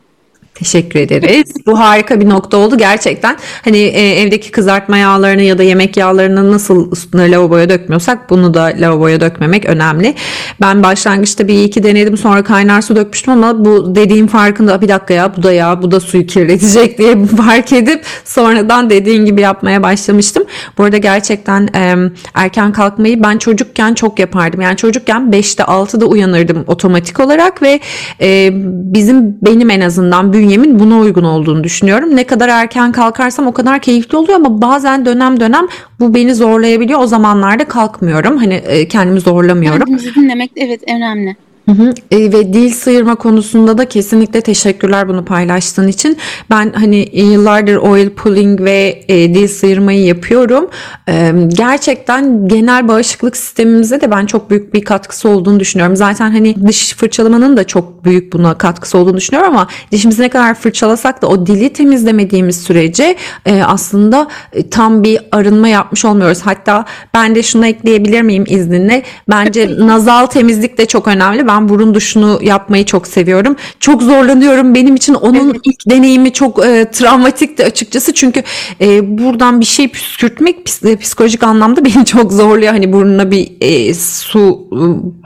Teşekkür 0.58 1.00
ederiz. 1.00 1.52
Bu 1.66 1.80
harika 1.80 2.20
bir 2.20 2.28
nokta 2.28 2.56
oldu 2.56 2.78
gerçekten. 2.78 3.36
Hani 3.64 3.78
e, 3.78 4.20
evdeki 4.20 4.50
kızartma 4.50 4.98
yağlarını 4.98 5.42
ya 5.42 5.58
da 5.58 5.62
yemek 5.62 5.96
yağlarını 5.96 6.52
nasıl 6.52 6.92
üstüne 6.92 7.30
lavaboya 7.30 7.68
dökmüyorsak 7.68 8.30
bunu 8.30 8.54
da 8.54 8.72
lavaboya 8.78 9.20
dökmemek 9.20 9.64
önemli. 9.64 10.14
Ben 10.60 10.82
başlangıçta 10.82 11.48
bir 11.48 11.64
iki 11.64 11.82
denedim 11.82 12.16
sonra 12.16 12.44
kaynar 12.44 12.82
su 12.82 12.96
dökmüştüm 12.96 13.32
ama 13.32 13.64
bu 13.64 13.94
dediğim 13.94 14.26
farkında 14.26 14.80
bir 14.80 14.88
dakika 14.88 15.14
ya 15.14 15.36
bu 15.36 15.42
da 15.42 15.52
yağ 15.52 15.82
bu 15.82 15.90
da 15.90 16.00
suyu 16.00 16.26
kirletecek 16.26 16.98
diye 16.98 17.26
fark 17.46 17.72
edip 17.72 18.04
sonradan 18.24 18.90
dediğin 18.90 19.24
gibi 19.24 19.40
yapmaya 19.40 19.82
başlamıştım. 19.82 20.44
Bu 20.78 20.84
arada 20.84 20.96
gerçekten 20.96 21.68
e, 21.74 21.94
erken 22.34 22.72
kalkmayı 22.72 23.22
ben 23.22 23.38
çocukken 23.38 23.94
çok 23.94 24.18
yapardım. 24.18 24.60
Yani 24.60 24.76
çocukken 24.76 25.22
5'te 25.22 25.62
6'da 25.62 26.06
uyanırdım 26.06 26.64
otomatik 26.66 27.20
olarak 27.20 27.62
ve 27.62 27.80
e, 28.20 28.50
bizim 28.64 29.36
benim 29.42 29.70
en 29.70 29.80
azından 29.80 30.32
bünyemin 30.46 30.78
buna 30.78 30.98
uygun 30.98 31.24
olduğunu 31.24 31.64
düşünüyorum. 31.64 32.16
Ne 32.16 32.24
kadar 32.24 32.48
erken 32.48 32.92
kalkarsam 32.92 33.46
o 33.46 33.52
kadar 33.52 33.80
keyifli 33.80 34.16
oluyor 34.16 34.38
ama 34.38 34.62
bazen 34.62 35.06
dönem 35.06 35.40
dönem 35.40 35.66
bu 36.00 36.14
beni 36.14 36.34
zorlayabiliyor. 36.34 37.00
O 37.00 37.06
zamanlarda 37.06 37.64
kalkmıyorum. 37.64 38.36
Hani 38.36 38.54
e, 38.54 38.88
kendimi 38.88 39.20
zorlamıyorum. 39.20 39.78
Kendimizi 39.78 40.14
dinlemek 40.14 40.50
evet 40.56 40.80
önemli. 40.88 41.36
Hı 41.66 41.72
hı. 41.72 41.94
E, 42.10 42.32
ve 42.32 42.52
dil 42.52 42.70
sıyırma 42.70 43.14
konusunda 43.14 43.78
da 43.78 43.84
kesinlikle 43.84 44.40
teşekkürler 44.40 45.08
bunu 45.08 45.24
paylaştığın 45.24 45.88
için. 45.88 46.18
Ben 46.50 46.72
hani 46.72 47.08
yıllardır 47.12 47.76
oil 47.76 48.10
pulling 48.10 48.60
ve 48.60 49.04
e, 49.08 49.34
dil 49.34 49.48
sıyırmayı 49.48 50.04
yapıyorum. 50.04 50.68
E, 51.08 51.32
gerçekten 51.48 52.48
genel 52.48 52.88
bağışıklık 52.88 53.36
sistemimize 53.36 54.00
de 54.00 54.10
ben 54.10 54.26
çok 54.26 54.50
büyük 54.50 54.74
bir 54.74 54.84
katkısı 54.84 55.28
olduğunu 55.28 55.60
düşünüyorum. 55.60 55.96
Zaten 55.96 56.30
hani 56.30 56.66
diş 56.66 56.94
fırçalamanın 56.94 57.56
da 57.56 57.64
çok 57.64 58.04
büyük 58.04 58.32
buna 58.32 58.58
katkısı 58.58 58.98
olduğunu 58.98 59.16
düşünüyorum 59.16 59.52
ama 59.52 59.68
dişimizi 59.92 60.22
ne 60.22 60.28
kadar 60.28 60.54
fırçalasak 60.54 61.22
da 61.22 61.26
o 61.26 61.46
dili 61.46 61.72
temizlemediğimiz 61.72 62.62
sürece 62.62 63.16
e, 63.46 63.62
aslında 63.62 64.28
e, 64.52 64.70
tam 64.70 65.02
bir 65.02 65.20
arınma 65.32 65.68
yapmış 65.68 66.04
olmuyoruz. 66.04 66.40
Hatta 66.44 66.84
ben 67.14 67.34
de 67.34 67.42
şunu 67.42 67.66
ekleyebilir 67.66 68.22
miyim 68.22 68.44
izninle? 68.48 69.02
Bence 69.30 69.70
nazal 69.78 70.26
temizlik 70.26 70.78
de 70.78 70.86
çok 70.86 71.08
önemli. 71.08 71.48
Ben 71.48 71.55
ben 71.56 71.68
burun 71.68 71.94
duşunu 71.94 72.38
yapmayı 72.42 72.84
çok 72.84 73.06
seviyorum. 73.06 73.56
Çok 73.80 74.02
zorlanıyorum. 74.02 74.74
Benim 74.74 74.94
için 74.94 75.14
onun 75.14 75.50
Evet. 75.50 75.60
ilk 75.64 75.90
deneyimi 75.90 76.32
çok 76.32 76.66
e, 76.66 76.90
travmatikti 76.92 77.64
açıkçası. 77.64 78.14
Çünkü 78.14 78.42
e, 78.80 79.18
buradan 79.18 79.60
bir 79.60 79.64
şey 79.64 79.88
püskürtmek 79.88 80.56
e, 80.84 80.96
psikolojik 80.96 81.42
anlamda 81.42 81.84
beni 81.84 82.04
çok 82.04 82.32
zorluyor. 82.32 82.72
Hani 82.72 82.92
burnuna 82.92 83.30
bir 83.30 83.52
e, 83.60 83.94
su 83.94 84.68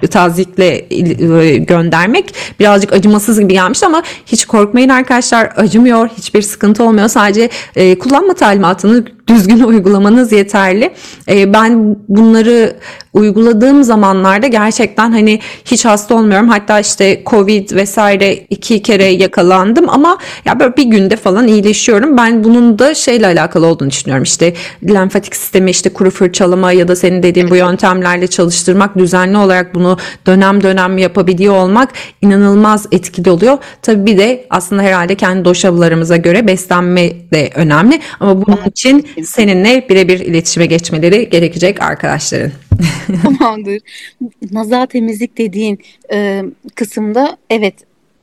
e, 0.02 0.06
tazikle 0.06 0.86
e, 0.90 1.56
göndermek 1.56 2.34
birazcık 2.60 2.92
acımasız 2.92 3.40
gibi 3.40 3.52
gelmiş 3.52 3.82
ama 3.82 4.02
hiç 4.26 4.44
korkmayın 4.44 4.88
arkadaşlar. 4.88 5.52
Acımıyor. 5.56 6.08
Hiçbir 6.18 6.42
sıkıntı 6.42 6.84
olmuyor. 6.84 7.08
Sadece 7.08 7.48
e, 7.76 7.98
kullanma 7.98 8.34
talimatını 8.34 9.04
düzgün 9.28 9.62
uygulamanız 9.70 10.32
yeterli. 10.32 10.90
E, 11.28 11.52
ben 11.52 11.96
bunları 12.08 12.76
uyguladığım 13.14 13.84
zamanlarda 13.84 14.46
gerçekten 14.46 15.12
hani 15.12 15.40
hiç 15.64 15.84
hasta 15.84 16.14
olmuyorum. 16.20 16.48
Hatta 16.48 16.80
işte 16.80 17.22
Covid 17.26 17.70
vesaire 17.70 18.34
iki 18.34 18.82
kere 18.82 19.04
yakalandım 19.04 19.88
ama 19.88 20.18
ya 20.44 20.60
böyle 20.60 20.76
bir 20.76 20.84
günde 20.84 21.16
falan 21.16 21.48
iyileşiyorum. 21.48 22.16
Ben 22.16 22.44
bunun 22.44 22.78
da 22.78 22.94
şeyle 22.94 23.26
alakalı 23.26 23.66
olduğunu 23.66 23.90
düşünüyorum. 23.90 24.22
İşte 24.22 24.54
lenfatik 24.88 25.36
sistemi 25.36 25.70
işte 25.70 25.90
kuru 25.90 26.10
fırçalama 26.10 26.72
ya 26.72 26.88
da 26.88 26.96
senin 26.96 27.22
dediğin 27.22 27.50
bu 27.50 27.56
yöntemlerle 27.56 28.26
çalıştırmak 28.26 28.98
düzenli 28.98 29.36
olarak 29.36 29.74
bunu 29.74 29.98
dönem 30.26 30.62
dönem 30.62 30.98
yapabiliyor 30.98 31.54
olmak 31.54 31.90
inanılmaz 32.22 32.86
etkili 32.92 33.30
oluyor. 33.30 33.58
Tabii 33.82 34.06
bir 34.06 34.18
de 34.18 34.46
aslında 34.50 34.82
herhalde 34.82 35.14
kendi 35.14 35.44
doşalarımıza 35.44 36.16
göre 36.16 36.46
beslenme 36.46 37.10
de 37.32 37.50
önemli 37.54 38.00
ama 38.20 38.46
bunun 38.46 38.58
için 38.66 39.06
seninle 39.24 39.86
birebir 39.88 40.20
iletişime 40.20 40.66
geçmeleri 40.66 41.30
gerekecek 41.30 41.82
arkadaşların. 41.82 42.52
Tamamdır. 43.22 43.78
Nazal 44.52 44.86
temizlik 44.86 45.38
dediğin 45.38 45.78
e, 46.12 46.42
kısımda 46.74 47.36
evet 47.50 47.74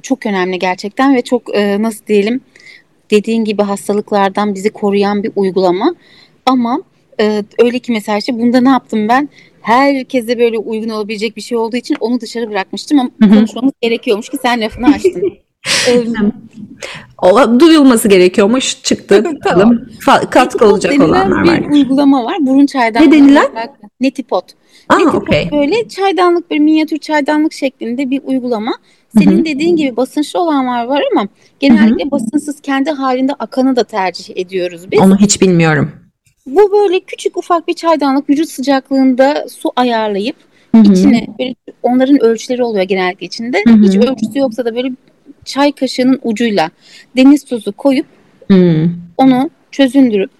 çok 0.01 0.25
önemli 0.25 0.59
gerçekten 0.59 1.15
ve 1.15 1.21
çok 1.21 1.55
e, 1.55 1.81
nasıl 1.81 2.05
diyelim 2.05 2.41
dediğin 3.11 3.43
gibi 3.45 3.61
hastalıklardan 3.63 4.55
bizi 4.55 4.69
koruyan 4.69 5.23
bir 5.23 5.31
uygulama. 5.35 5.95
Ama 6.45 6.81
e, 7.19 7.43
öyle 7.63 7.79
ki 7.79 7.91
mesela 7.91 8.17
işte 8.17 8.39
bunda 8.39 8.61
ne 8.61 8.69
yaptım 8.69 9.07
ben? 9.07 9.29
Herkese 9.61 10.39
böyle 10.39 10.57
uygun 10.57 10.89
olabilecek 10.89 11.35
bir 11.37 11.41
şey 11.41 11.57
olduğu 11.57 11.77
için 11.77 11.97
onu 11.99 12.21
dışarı 12.21 12.49
bırakmıştım 12.49 12.99
ama 12.99 13.09
Hı 13.21 13.25
hı. 13.25 13.33
konuşmamız 13.35 13.73
gerekiyormuş 13.81 14.29
ki 14.29 14.37
sen 14.41 14.61
lafını 14.61 14.87
açtın. 14.87 15.33
E, 15.89 16.03
O 17.21 17.59
duyulması 17.59 18.07
gerekiyormuş. 18.07 18.83
Çıktı. 18.83 19.23
Tamam. 19.43 19.79
Katkı 20.31 20.65
olacak 20.65 20.99
olanlar 21.01 21.43
bir 21.43 21.49
var. 21.49 21.71
uygulama 21.71 22.25
var. 22.25 22.35
Burun 22.39 22.65
çaydanlığı. 22.65 23.07
Ne 23.07 23.11
denilen? 23.11 23.45
olarak- 23.51 23.75
Netipot. 24.01 24.45
Aa, 24.89 24.97
Netipot 24.97 25.21
okey. 25.21 25.49
böyle 25.51 25.87
çaydanlık 25.87 26.51
bir 26.51 26.59
minyatür 26.59 26.97
çaydanlık 26.97 27.53
şeklinde 27.53 28.09
bir 28.09 28.21
uygulama. 28.23 28.73
Senin 29.17 29.45
dediğin 29.45 29.75
gibi 29.75 29.97
basınçlı 29.97 30.39
olanlar 30.39 30.85
var 30.85 31.03
ama 31.11 31.27
genellikle 31.59 32.11
basınsız 32.11 32.61
kendi 32.61 32.91
halinde 32.91 33.33
akanı 33.33 33.75
da 33.75 33.83
tercih 33.83 34.37
ediyoruz 34.37 34.91
biz. 34.91 34.99
Onu 34.99 35.17
hiç 35.17 35.41
bilmiyorum. 35.41 35.91
Bu 36.45 36.71
böyle 36.71 36.99
küçük 36.99 37.37
ufak 37.37 37.67
bir 37.67 37.73
çaydanlık 37.73 38.29
vücut 38.29 38.49
sıcaklığında 38.49 39.45
su 39.49 39.71
ayarlayıp 39.75 40.35
Hı 40.75 40.77
hı. 40.77 40.93
içine 40.93 41.27
böyle 41.39 41.55
onların 41.83 42.19
ölçüleri 42.23 42.63
oluyor 42.63 42.83
genellikle 42.83 43.25
içinde. 43.25 43.63
Hı 43.67 43.73
hı. 43.73 43.81
Hiç 43.81 43.95
ölçüsü 43.95 44.39
yoksa 44.39 44.65
da 44.65 44.75
böyle 44.75 44.91
çay 45.45 45.71
kaşığının 45.71 46.19
ucuyla 46.23 46.71
deniz 47.17 47.45
tuzu 47.45 47.71
koyup 47.71 48.05
Hı. 48.51 48.89
onu 49.17 49.49
çözündürüp 49.71 50.31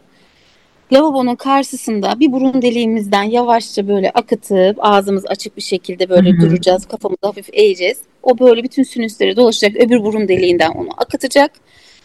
lavabonun 0.92 1.36
karşısında 1.36 2.20
bir 2.20 2.32
burun 2.32 2.62
deliğimizden 2.62 3.24
yavaşça 3.24 3.88
böyle 3.88 4.12
akıtıp 4.12 4.78
ağzımız 4.80 5.26
açık 5.26 5.58
bir 5.58 5.62
şekilde 5.62 6.10
böyle 6.10 6.32
Hı 6.32 6.38
hı. 6.38 6.42
duracağız. 6.42 6.86
Kafamızı 6.86 7.20
hafif 7.22 7.50
eğeceğiz. 7.54 7.98
O 8.24 8.40
böyle 8.40 8.64
bütün 8.64 8.84
sinüsleri 8.84 9.36
dolaşacak. 9.36 9.76
Öbür 9.76 10.04
burun 10.04 10.28
deliğinden 10.28 10.70
onu 10.72 10.90
akıtacak. 10.98 11.52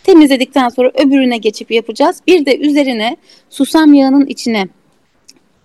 Temizledikten 0.04 0.68
sonra 0.68 0.90
öbürüne 0.94 1.36
geçip 1.38 1.70
yapacağız. 1.70 2.20
Bir 2.26 2.46
de 2.46 2.58
üzerine 2.58 3.16
susam 3.50 3.94
yağının 3.94 4.26
içine 4.26 4.68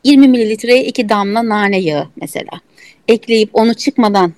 20 0.03 0.27
mililitreye 0.27 0.85
2 0.85 1.09
damla 1.09 1.49
nane 1.49 1.79
yağı 1.79 2.07
mesela 2.21 2.51
ekleyip 3.07 3.49
onu 3.53 3.73
çıkmadan 3.73 4.33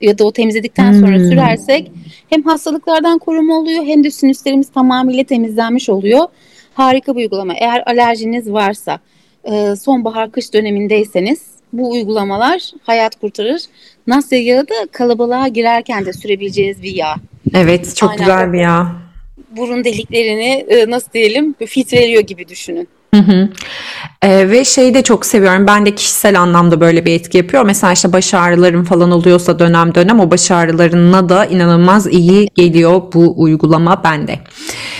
ya 0.00 0.18
da 0.18 0.24
o 0.24 0.32
temizledikten 0.32 0.92
sonra 0.92 1.16
Hmm. 1.16 1.28
sürersek 1.28 1.90
hem 2.30 2.42
hastalıklardan 2.42 3.18
koruma 3.18 3.58
oluyor 3.58 3.84
hem 3.84 4.04
de 4.04 4.10
sinüslerimiz 4.10 4.72
tamamıyla 4.72 5.24
temizlenmiş 5.24 5.88
oluyor. 5.88 6.28
Harika 6.76 7.16
bir 7.16 7.20
uygulama. 7.20 7.54
Eğer 7.54 7.82
alerjiniz 7.86 8.52
varsa, 8.52 8.98
e, 9.44 9.76
sonbahar 9.76 10.32
kış 10.32 10.54
dönemindeyseniz 10.54 11.40
bu 11.72 11.90
uygulamalar 11.92 12.70
hayat 12.82 13.20
kurtarır. 13.20 13.62
Nasya 14.06 14.42
yağı 14.42 14.68
da 14.68 14.74
kalabalığa 14.92 15.48
girerken 15.48 16.06
de 16.06 16.12
sürebileceğiniz 16.12 16.82
bir 16.82 16.94
yağ. 16.94 17.14
Evet, 17.54 17.96
çok 17.96 18.10
Aynen. 18.10 18.24
güzel 18.24 18.52
bir 18.52 18.58
yağ. 18.58 18.86
Burun 19.56 19.84
deliklerini 19.84 20.66
e, 20.68 20.90
nasıl 20.90 21.12
diyelim 21.12 21.54
filtreliyor 21.66 22.22
gibi 22.22 22.48
düşünün. 22.48 22.88
Hı 23.14 23.20
hı. 23.20 23.48
Ee, 24.22 24.50
ve 24.50 24.64
şeyi 24.64 24.94
de 24.94 25.02
çok 25.02 25.26
seviyorum. 25.26 25.66
Ben 25.66 25.86
de 25.86 25.94
kişisel 25.94 26.40
anlamda 26.40 26.80
böyle 26.80 27.04
bir 27.04 27.12
etki 27.12 27.38
yapıyor. 27.38 27.64
Mesela 27.64 27.92
işte 27.92 28.12
baş 28.12 28.34
ağrılarım 28.34 28.84
falan 28.84 29.10
oluyorsa 29.10 29.58
dönem 29.58 29.94
dönem 29.94 30.20
o 30.20 30.30
baş 30.30 30.50
ağrılarına 30.50 31.28
da 31.28 31.46
inanılmaz 31.46 32.06
iyi 32.06 32.48
geliyor 32.54 33.02
bu 33.14 33.34
uygulama 33.36 34.04
bende. 34.04 34.38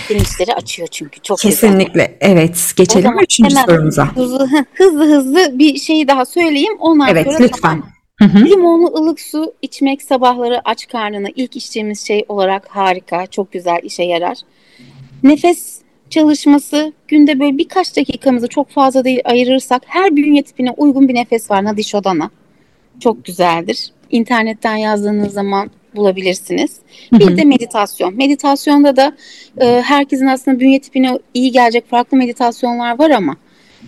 Sinüsleri 0.07 0.53
açıyor 0.53 0.87
çünkü. 0.91 1.19
Çok 1.21 1.37
güzel. 1.37 1.51
Kesinlikle. 1.51 2.17
Evet. 2.21 2.71
O 2.73 2.75
Geçelim 2.75 3.03
zaman 3.03 3.23
üçüncü 3.23 3.55
sorumuza. 3.55 4.15
Hızlı, 4.15 4.49
hızlı 4.73 5.05
hızlı 5.15 5.59
bir 5.59 5.77
şey 5.77 6.07
daha 6.07 6.25
söyleyeyim. 6.25 6.73
Ondan 6.79 7.07
Evet, 7.09 7.25
sonra 7.25 7.37
lütfen. 7.39 7.61
tamam. 7.61 7.89
Hı 8.19 8.25
hı. 8.25 8.45
Limonlu 8.45 8.87
ılık 8.87 9.19
su 9.19 9.53
içmek 9.61 10.01
sabahları 10.01 10.61
aç 10.65 10.87
karnına 10.87 11.27
ilk 11.35 11.55
içtiğimiz 11.55 12.07
şey 12.07 12.25
olarak 12.27 12.67
harika, 12.69 13.27
çok 13.27 13.51
güzel 13.51 13.79
işe 13.83 14.03
yarar. 14.03 14.37
Nefes 15.23 15.77
çalışması 16.09 16.93
günde 17.07 17.39
böyle 17.39 17.57
birkaç 17.57 17.97
dakikamızı 17.97 18.47
çok 18.47 18.69
fazla 18.69 19.03
değil 19.03 19.21
ayırırsak 19.25 19.81
her 19.85 20.15
bünye 20.15 20.43
tipine 20.43 20.71
uygun 20.71 21.07
bir 21.07 21.15
nefes 21.15 21.51
var 21.51 21.63
Nadi 21.63 21.83
Shodhana. 21.83 22.29
Çok 22.99 23.25
güzeldir. 23.25 23.89
İnternetten 24.11 24.75
yazdığınız 24.75 25.33
zaman 25.33 25.71
bulabilirsiniz. 25.95 26.79
Bir 27.13 27.37
de 27.37 27.43
meditasyon. 27.43 28.17
Meditasyonda 28.17 28.95
da 28.95 29.17
e, 29.61 29.81
herkesin 29.81 30.27
aslında 30.27 30.59
bünye 30.59 30.79
tipine 30.79 31.19
iyi 31.33 31.51
gelecek 31.51 31.89
farklı 31.89 32.17
meditasyonlar 32.17 32.99
var 32.99 33.09
ama 33.09 33.35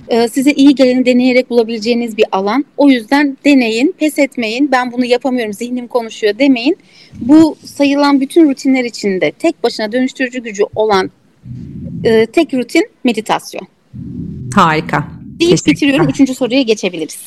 e, 0.07 0.27
size 0.27 0.51
iyi 0.51 0.75
geleni 0.75 1.05
deneyerek 1.05 1.49
bulabileceğiniz 1.49 2.17
bir 2.17 2.25
alan. 2.31 2.65
O 2.77 2.89
yüzden 2.89 3.37
deneyin, 3.45 3.95
pes 3.97 4.19
etmeyin. 4.19 4.71
Ben 4.71 4.91
bunu 4.91 5.05
yapamıyorum, 5.05 5.53
zihnim 5.53 5.87
konuşuyor 5.87 6.39
demeyin. 6.39 6.77
Bu 7.13 7.55
sayılan 7.65 8.21
bütün 8.21 8.49
rutinler 8.49 8.83
içinde 8.83 9.31
tek 9.31 9.63
başına 9.63 9.91
dönüştürücü 9.91 10.43
gücü 10.43 10.63
olan 10.75 11.11
e, 12.03 12.25
tek 12.25 12.53
rutin 12.53 12.89
meditasyon. 13.03 13.67
Harika. 14.55 15.18
Deyip 15.39 15.65
bitiriyorum. 15.65 16.09
Üçüncü 16.09 16.35
soruya 16.35 16.61
geçebiliriz. 16.61 17.17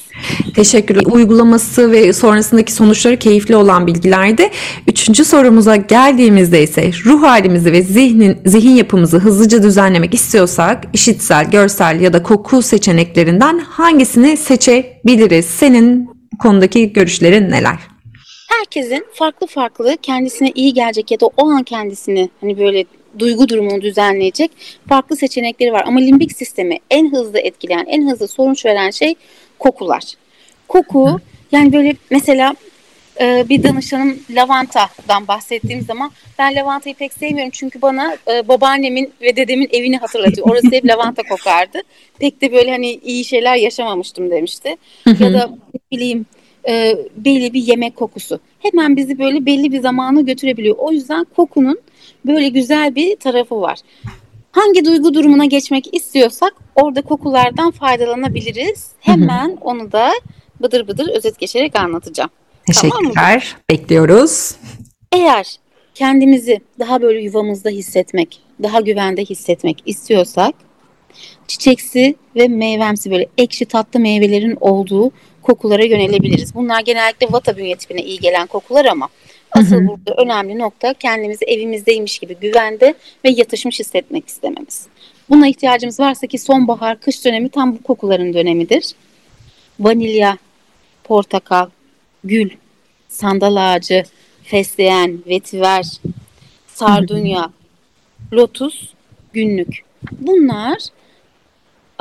Teşekkürler. 0.55 1.03
Uygulaması 1.07 1.93
ve 1.93 2.13
sonrasındaki 2.13 2.73
sonuçları 2.73 3.19
keyifli 3.19 3.57
olan 3.57 3.87
bilgilerdi. 3.87 4.51
Üçüncü 4.87 5.25
sorumuza 5.25 5.77
geldiğimizde 5.77 6.63
ise 6.63 6.91
ruh 7.05 7.23
halimizi 7.23 7.73
ve 7.73 7.83
zihnin 7.83 8.39
zihin 8.47 8.77
yapımızı 8.77 9.19
hızlıca 9.19 9.63
düzenlemek 9.63 10.15
istiyorsak 10.15 10.85
işitsel, 10.93 11.51
görsel 11.51 12.01
ya 12.01 12.13
da 12.13 12.23
koku 12.23 12.63
seçeneklerinden 12.63 13.59
hangisini 13.59 14.37
seçebiliriz? 14.37 15.45
Senin 15.45 16.11
konudaki 16.39 16.93
görüşlerin 16.93 17.51
neler? 17.51 17.93
herkesin 18.63 19.07
farklı 19.13 19.47
farklı 19.47 19.97
kendisine 20.03 20.53
iyi 20.55 20.75
gelecek 20.75 21.11
ya 21.11 21.21
da 21.21 21.27
o 21.27 21.49
an 21.49 21.63
kendisini 21.63 22.31
hani 22.41 22.59
böyle 22.59 22.85
duygu 23.19 23.49
durumunu 23.49 23.83
düzenleyecek 23.83 24.51
farklı 24.89 25.17
seçenekleri 25.17 25.73
var. 25.73 25.85
Ama 25.87 26.01
limbik 26.01 26.37
sistemi 26.37 26.79
en 26.91 27.13
hızlı 27.13 27.39
etkileyen, 27.39 27.87
en 27.89 28.11
hızlı 28.11 28.29
sonuç 28.29 28.67
veren 28.67 28.91
şey 28.91 29.15
kokular. 29.59 30.03
Koku 30.69 31.21
yani 31.53 31.73
böyle 31.73 31.97
mesela 32.11 32.55
e, 33.21 33.49
bir 33.49 33.63
danışanım 33.63 34.19
lavantadan 34.31 35.29
bahsettiğim 35.29 35.83
zaman 35.83 36.11
ben 36.39 36.55
lavantayı 36.55 36.95
pek 36.95 37.13
sevmiyorum 37.13 37.51
çünkü 37.51 37.83
bana 37.83 38.17
e, 38.29 38.49
babaannemin 38.49 39.13
ve 39.21 39.37
dedemin 39.37 39.69
evini 39.73 39.97
hatırlatıyor. 39.97 40.51
Orası 40.51 40.73
hep 40.73 40.87
lavanta 40.87 41.23
kokardı. 41.23 41.79
Pek 42.19 42.41
de 42.41 42.53
böyle 42.53 42.71
hani 42.71 42.91
iyi 42.91 43.25
şeyler 43.25 43.57
yaşamamıştım 43.57 44.31
demişti. 44.31 44.77
ya 45.07 45.33
da 45.33 45.51
bileyim 45.93 46.27
e, 46.69 46.99
belli 47.17 47.53
bir 47.53 47.63
yemek 47.63 47.97
kokusu. 47.97 48.41
Hemen 48.59 48.97
bizi 48.97 49.19
böyle 49.19 49.47
belli 49.47 49.73
bir 49.73 49.81
zamana 49.81 50.21
götürebiliyor. 50.21 50.77
O 50.79 50.93
yüzden 50.93 51.27
kokunun 51.37 51.79
böyle 52.27 52.49
güzel 52.49 52.95
bir 52.95 53.17
tarafı 53.17 53.61
var. 53.61 53.79
Hangi 54.53 54.85
duygu 54.85 55.15
durumuna 55.15 55.45
geçmek 55.45 55.95
istiyorsak 55.95 56.53
orada 56.75 57.03
kokulardan 57.03 57.71
faydalanabiliriz. 57.71 58.91
Hemen 59.01 59.59
onu 59.61 59.93
da 59.93 60.11
bıdır 60.63 60.89
bıdır 60.89 61.09
özet 61.09 61.39
geçerek 61.39 61.77
anlatacağım. 61.77 62.31
Tamam 62.73 62.93
mı? 62.93 63.09
Teşekkürler. 63.09 63.57
Bekliyoruz. 63.71 64.57
Eğer 65.13 65.57
kendimizi 65.95 66.61
daha 66.79 67.03
böyle 67.03 67.23
yuvamızda 67.23 67.71
hissetmek, 67.71 68.41
daha 68.63 68.81
güvende 68.81 69.25
hissetmek 69.25 69.83
istiyorsak 69.87 70.55
çiçeksi 71.49 72.15
ve 72.37 72.49
meyvemsi 72.49 73.11
böyle 73.11 73.27
ekşi 73.39 73.65
tatlı 73.65 74.01
meyvelerin 74.01 74.57
olduğu 74.61 75.11
kokulara 75.43 75.85
yönelebiliriz. 75.85 76.55
Bunlar 76.55 76.81
genellikle 76.81 77.27
vata 77.31 77.57
bünye 77.57 77.77
tipine 77.77 78.03
iyi 78.03 78.19
gelen 78.19 78.47
kokular 78.47 78.85
ama 78.85 79.09
asıl 79.53 79.77
Hı 79.77 79.81
hı. 79.81 79.87
burada 79.87 80.15
önemli 80.23 80.59
nokta 80.59 80.95
kendimizi 80.95 81.45
evimizdeymiş 81.45 82.19
gibi 82.19 82.37
güvende 82.37 82.95
ve 83.25 83.31
yatışmış 83.31 83.81
hissetmek 83.81 84.29
istememiz. 84.29 84.87
Buna 85.31 85.49
ihtiyacımız 85.49 86.01
varsa 86.01 86.27
ki 86.27 86.39
sonbahar, 86.39 87.01
kış 87.01 87.25
dönemi 87.25 87.49
tam 87.49 87.75
bu 87.75 87.83
kokuların 87.83 88.35
dönemidir. 88.35 88.93
Vanilya, 89.81 90.39
portakal, 91.05 91.67
gül, 92.25 92.51
sandal 93.09 93.57
ağacı, 93.57 94.05
fesleğen, 94.43 95.19
vetiver, 95.27 95.87
sardunya, 96.67 97.51
lotus, 98.33 98.89
günlük. 99.33 99.83
Bunlar 100.13 100.79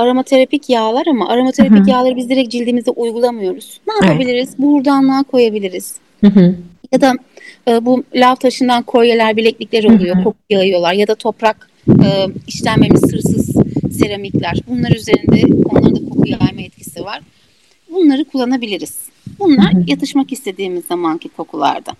aromaterapik 0.01 0.69
yağlar 0.69 1.07
ama 1.07 1.29
aromaterapik 1.29 1.87
yağları 1.87 2.15
biz 2.15 2.29
direkt 2.29 2.51
cildimize 2.51 2.91
uygulamıyoruz. 2.91 3.79
Ne 3.87 3.93
Evet. 4.01 4.09
yapabiliriz? 4.09 4.57
Buğurdanlığa 4.57 5.23
koyabiliriz. 5.23 5.95
Hı 6.21 6.27
hı. 6.27 6.55
Ya 6.91 7.01
da 7.01 7.13
e, 7.67 7.85
bu 7.85 8.03
lav 8.15 8.35
taşından 8.35 8.83
kolyeler, 8.83 9.37
bileklikler 9.37 9.83
oluyor. 9.83 10.15
Hı 10.15 10.19
hı. 10.19 10.23
Koku 10.23 10.37
yağıyorlar. 10.49 10.93
Ya 10.93 11.07
da 11.07 11.15
toprak 11.15 11.69
e, 11.89 12.27
işlenmemiş 12.47 12.99
sırsız 12.99 13.55
seramikler. 13.97 14.57
Bunlar 14.67 14.91
üzerinde 14.91 15.65
onların 15.69 15.95
da 15.95 16.09
koku 16.09 16.27
yayma 16.27 16.61
etkisi 16.61 17.05
var. 17.05 17.21
Bunları 17.91 18.25
kullanabiliriz. 18.25 18.97
Bunlar 19.39 19.71
yatışmak 19.87 20.31
istediğimiz 20.31 20.85
zamanki 20.85 21.29
kokularda. 21.29 21.91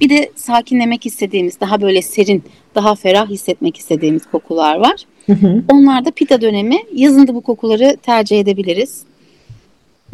Bir 0.00 0.10
de 0.10 0.30
sakinlemek 0.36 1.06
istediğimiz, 1.06 1.60
daha 1.60 1.80
böyle 1.80 2.02
serin, 2.02 2.44
daha 2.74 2.94
ferah 2.94 3.28
hissetmek 3.28 3.76
istediğimiz 3.76 4.26
kokular 4.26 4.76
var. 4.76 5.04
Hı 5.28 5.32
hı. 5.32 5.62
Onlar 5.72 6.04
da 6.04 6.10
pita 6.10 6.40
dönemi. 6.40 6.78
Yazın 6.94 7.26
da 7.26 7.34
bu 7.34 7.40
kokuları 7.40 7.96
tercih 8.02 8.40
edebiliriz. 8.40 9.02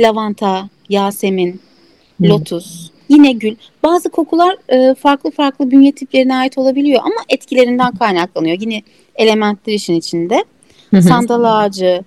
Lavanta, 0.01 0.69
yasemin, 0.89 1.61
Hı. 2.21 2.29
lotus, 2.29 2.91
yine 3.09 3.33
gül. 3.33 3.57
Bazı 3.83 4.09
kokular 4.09 4.57
e, 4.69 4.95
farklı 4.95 5.31
farklı 5.31 5.71
bünye 5.71 5.93
tiplerine 5.93 6.37
ait 6.37 6.59
olabiliyor 6.59 7.01
ama 7.03 7.17
etkilerinden 7.29 7.93
kaynaklanıyor. 7.95 8.61
Yine 8.61 8.83
elementler 9.15 9.73
işin 9.73 9.95
içinde. 9.95 10.45
Hı 10.91 10.97
hı. 10.97 11.03
Sandal 11.03 11.45
ağacı, 11.45 12.05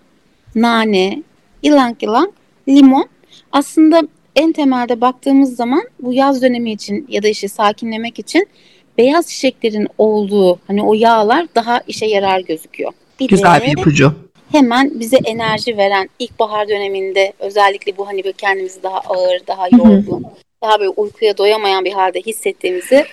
nane, 0.56 1.24
yılan 1.63 1.96
yılan, 2.02 2.32
limon. 2.67 3.06
Aslında 3.52 4.02
en 4.36 4.52
temelde 4.52 5.02
baktığımız 5.02 5.56
zaman 5.56 5.84
bu 6.00 6.13
yaz 6.13 6.41
dönemi 6.41 6.72
için 6.72 7.06
ya 7.10 7.24
da 7.24 7.28
işte 7.28 7.48
sakinlemek 7.48 8.20
için 8.20 8.48
beyaz 8.97 9.27
çiçeklerin 9.29 9.88
olduğu 9.97 10.60
hani 10.67 10.83
o 10.83 10.93
yağlar 10.93 11.45
daha 11.55 11.81
işe 11.88 12.05
yarar 12.05 12.39
gözüküyor. 12.39 12.91
Bir 13.19 13.27
Güzel 13.27 13.62
de 13.62 13.65
bir 13.65 13.71
ipucu. 13.77 14.13
hemen 14.51 14.99
bize 14.99 15.17
enerji 15.25 15.77
veren 15.77 16.10
ilkbahar 16.19 16.69
döneminde 16.69 17.33
özellikle 17.39 17.97
bu 17.97 18.07
hani 18.07 18.23
böyle 18.23 18.33
kendimizi 18.38 18.83
daha 18.83 18.99
ağır, 18.99 19.41
daha 19.47 19.67
yorgun, 19.67 20.25
daha 20.63 20.79
böyle 20.79 20.89
uykuya 20.89 21.38
doyamayan 21.38 21.86
bir 21.86 21.93
halde 21.93 22.21
hissettiğimizi 22.21 23.05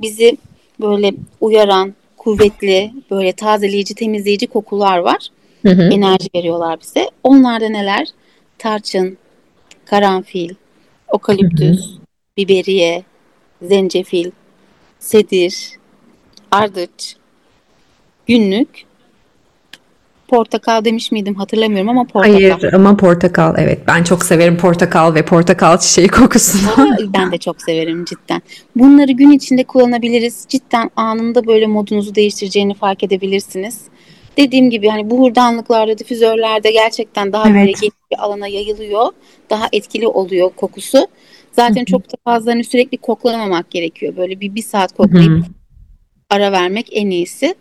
bizi 0.00 0.36
böyle 0.80 1.12
uyaran, 1.40 1.94
kuvvetli, 2.16 2.92
böyle 3.10 3.32
tazeleyici, 3.32 3.94
temizleyici 3.94 4.46
kokular 4.46 4.98
var. 4.98 5.28
Enerji 5.64 6.28
veriyorlar 6.34 6.80
bize. 6.80 7.10
Onlarda 7.22 7.68
neler? 7.68 8.08
Tarçın, 8.58 9.18
karanfil, 9.84 10.54
okaliptüs, 11.08 11.90
biberiye, 12.36 13.02
zencefil, 13.62 14.30
sedir, 15.00 15.70
ardıç, 16.50 17.16
günlük, 18.26 18.88
portakal 20.28 20.84
demiş 20.84 21.12
miydim 21.12 21.34
hatırlamıyorum 21.34 21.88
ama 21.88 22.04
portakal. 22.04 22.34
Hayır 22.34 22.72
ama 22.72 22.96
portakal 22.96 23.54
evet 23.58 23.78
ben 23.86 24.04
çok 24.04 24.24
severim 24.24 24.56
portakal 24.56 25.14
ve 25.14 25.24
portakal 25.24 25.78
çiçeği 25.78 26.08
kokusunu. 26.08 26.88
Ben 27.14 27.32
de 27.32 27.38
çok 27.38 27.62
severim 27.62 28.04
cidden. 28.04 28.42
Bunları 28.76 29.12
gün 29.12 29.30
içinde 29.30 29.64
kullanabiliriz. 29.64 30.44
Cidden 30.48 30.90
anında 30.96 31.46
böyle 31.46 31.66
modunuzu 31.66 32.14
değiştireceğini 32.14 32.74
fark 32.74 33.02
edebilirsiniz. 33.02 33.80
Dediğim 34.36 34.70
gibi 34.70 34.88
hani 34.88 35.10
buhurdanlıklarda, 35.10 35.98
difüzörlerde 35.98 36.70
gerçekten 36.70 37.32
daha 37.32 37.44
böyle 37.44 37.58
Evet. 37.58 37.80
geniş 37.80 37.94
bir 38.10 38.18
alana 38.18 38.48
yayılıyor. 38.48 39.12
Daha 39.50 39.68
etkili 39.72 40.06
oluyor 40.06 40.50
kokusu. 40.56 41.06
Zaten 41.58 41.84
çok 41.84 42.12
da 42.12 42.16
fazla 42.24 42.52
hani 42.52 42.64
sürekli 42.64 42.98
koklamamak 42.98 43.70
gerekiyor. 43.70 44.16
Böyle 44.16 44.40
bir, 44.40 44.54
bir 44.54 44.62
saat 44.62 44.96
koklayıp 44.96 45.44
ara 46.30 46.52
vermek 46.52 46.86
en 46.92 47.10
iyisi. 47.10 47.54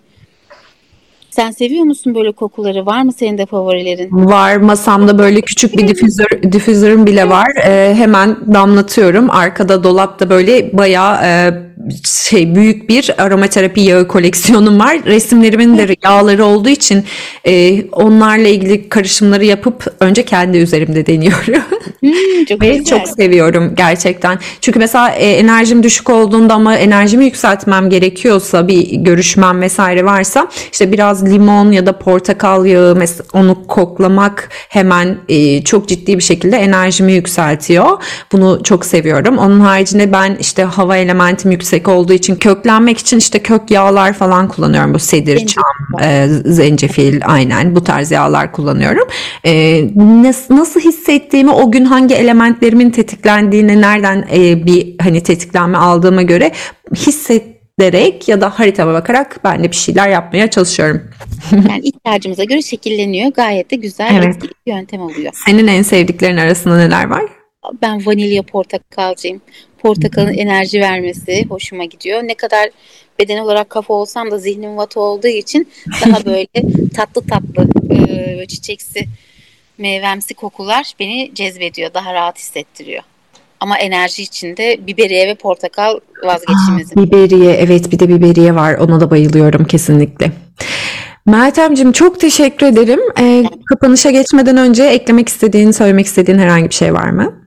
Sen 1.30 1.52
seviyor 1.52 1.84
musun 1.84 2.16
böyle 2.16 2.32
kokuları? 2.32 2.86
Var 2.86 3.02
mı 3.02 3.14
senin 3.14 3.38
de 3.38 3.46
favorilerin? 3.46 4.10
Var 4.12 4.58
masamda 4.58 5.18
böyle 5.18 5.42
küçük 5.42 5.78
bir 5.78 5.88
difüzör, 5.88 6.52
difüzörüm 6.52 7.06
bile 7.06 7.30
var. 7.30 7.48
Ee, 7.66 7.96
hemen 7.98 8.54
damlatıyorum. 8.54 9.30
Arkada 9.30 9.84
dolapta 9.84 10.30
böyle 10.30 10.78
bayağı 10.78 11.16
e, 11.26 11.67
şey 12.04 12.56
büyük 12.56 12.90
bir 12.90 13.22
aromaterapi 13.24 13.82
yağı 13.82 14.08
koleksiyonum 14.08 14.80
var. 14.80 15.06
Resimlerimin 15.06 15.78
de 15.78 15.96
yağları 16.04 16.46
olduğu 16.46 16.70
için 16.70 17.04
e, 17.46 17.84
onlarla 17.92 18.48
ilgili 18.48 18.90
karışımları 18.90 19.46
yapıp 19.46 19.96
önce 20.00 20.26
kendi 20.26 20.58
üzerimde 20.58 21.06
deniyorum. 21.06 21.64
Hmm, 22.00 22.46
çok 22.46 22.62
Ve 22.62 22.78
güzel. 22.78 22.86
çok 22.86 23.08
seviyorum 23.10 23.74
gerçekten. 23.76 24.40
Çünkü 24.62 24.80
mesela 24.80 25.10
e, 25.10 25.32
enerjim 25.32 25.84
düşük 25.84 26.10
olduğunda 26.10 26.54
ama 26.54 26.76
enerjimi 26.76 27.26
yükseltmem 27.26 27.90
gerekiyorsa 27.90 28.68
bir 28.68 28.96
görüşmem 28.96 29.62
vesaire 29.62 30.06
varsa 30.06 30.48
işte 30.72 30.92
biraz 30.92 31.26
limon 31.26 31.72
ya 31.72 31.86
da 31.86 32.00
portakal 32.00 32.66
yağı 32.66 32.98
onu 33.34 33.68
koklamak 33.68 34.50
hemen 34.70 35.18
e, 35.30 35.64
çok 35.64 35.88
ciddi 35.88 36.18
bir 36.18 36.24
şekilde 36.24 36.58
enerjimi 36.58 37.14
yükseltiyor. 37.14 38.04
Bunu 38.32 38.60
çok 38.64 38.86
seviyorum. 38.86 39.38
Onun 39.38 39.60
haricinde 39.60 40.12
ben 40.12 40.38
işte 40.40 40.64
hava 40.64 40.98
elementim 40.98 41.52
yüksek 41.52 41.77
olduğu 41.88 42.14
için 42.14 42.36
köklenmek 42.36 42.98
için 42.98 43.18
işte 43.18 43.40
kök 43.40 43.72
yağlar 43.72 44.14
falan 44.14 44.48
kullanıyorum. 44.48 44.94
Bu 44.94 45.00
sedir, 45.00 45.38
Zencefil 45.38 45.48
çam, 45.48 46.04
e, 46.10 46.28
zencefil 46.46 47.22
aynen 47.26 47.76
bu 47.76 47.84
tarz 47.84 48.12
yağlar 48.12 48.52
kullanıyorum. 48.52 49.08
E, 49.44 49.52
nas- 49.96 50.50
nasıl 50.58 50.80
hissettiğimi 50.80 51.52
o 51.52 51.72
gün 51.72 51.86
hangi 51.86 52.16
elementlerimin 52.16 52.90
tetiklendiğini 52.90 53.82
nereden 53.82 54.28
e, 54.36 54.66
bir 54.66 54.96
hani 55.02 55.24
tetiklenme 55.24 55.78
aldığıma 55.78 56.22
göre 56.22 56.52
hissederek 56.96 58.28
ya 58.28 58.42
da 58.42 58.50
haritama 58.60 58.94
bakarak 58.94 59.40
ben 59.44 59.64
de 59.64 59.72
bir 59.72 59.76
şeyler 59.76 60.10
yapmaya 60.10 60.50
çalışıyorum. 60.50 61.02
Yani 61.52 61.80
ihtiyacımıza 61.84 62.44
göre 62.44 62.62
şekilleniyor. 62.62 63.32
Gayet 63.32 63.72
de 63.72 63.76
güzel 63.76 64.10
Evet. 64.16 64.36
etkili 64.36 64.52
bir 64.68 64.72
yöntem 64.74 65.02
oluyor. 65.02 65.32
Senin 65.46 65.68
en 65.68 65.82
sevdiklerin 65.82 66.38
arasında 66.38 66.78
neler 66.78 67.06
var? 67.10 67.22
Ben 67.82 68.06
vanilya 68.06 68.44
portakalcıyım. 68.44 69.42
Portakalın 69.78 70.34
enerji 70.34 70.82
vermesi 70.82 71.46
hoşuma 71.50 71.86
gidiyor. 71.86 72.24
Ne 72.24 72.34
kadar 72.34 72.70
beden 73.20 73.38
olarak 73.38 73.70
kafa 73.70 73.94
olsam 73.94 74.32
da 74.32 74.38
zihnim 74.38 74.78
vat 74.78 74.98
olduğu 74.98 75.28
için 75.28 75.68
daha 76.06 76.26
böyle 76.26 76.48
tatlı 76.96 77.28
tatlı 77.28 77.68
e, 77.96 78.48
çiçeksi 78.48 79.08
meyvemsi 79.78 80.34
kokular 80.34 80.94
beni 81.00 81.32
cezbediyor. 81.36 81.94
Daha 81.94 82.14
rahat 82.14 82.38
hissettiriyor. 82.38 83.04
Ama 83.60 83.78
enerji 83.78 84.24
içinde 84.24 84.88
biberiye 84.88 85.28
ve 85.28 85.36
portakal 85.36 86.00
vazgeçilmezim. 86.24 87.04
Biberiye 87.04 87.54
evet 87.54 87.92
bir 87.92 88.00
de 88.00 88.10
biberiye 88.10 88.56
var 88.56 88.74
ona 88.74 89.00
da 89.00 89.12
bayılıyorum 89.12 89.66
kesinlikle. 89.66 90.32
Meltemciğim 91.26 91.92
çok 91.92 92.20
teşekkür 92.20 92.66
ederim. 92.66 93.00
Ee, 93.20 93.44
kapanışa 93.70 94.12
geçmeden 94.12 94.58
önce 94.58 94.84
eklemek 94.84 95.30
istediğin, 95.30 95.72
söylemek 95.72 96.06
istediğin 96.06 96.38
herhangi 96.38 96.70
bir 96.70 96.76
şey 96.76 96.94
var 96.94 97.10
mı? 97.10 97.47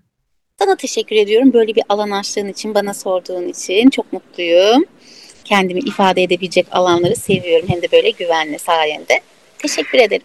Sana 0.62 0.76
teşekkür 0.76 1.16
ediyorum. 1.16 1.52
Böyle 1.52 1.74
bir 1.74 1.82
alan 1.88 2.10
açtığın 2.10 2.48
için, 2.48 2.74
bana 2.74 2.94
sorduğun 2.94 3.48
için 3.48 3.90
çok 3.90 4.12
mutluyum. 4.12 4.84
Kendimi 5.44 5.80
ifade 5.80 6.22
edebilecek 6.22 6.66
alanları 6.70 7.16
seviyorum. 7.16 7.68
Hem 7.68 7.82
de 7.82 7.86
böyle 7.92 8.10
güvenli 8.10 8.58
sayende. 8.58 9.20
Teşekkür 9.58 9.98
ederim. 9.98 10.22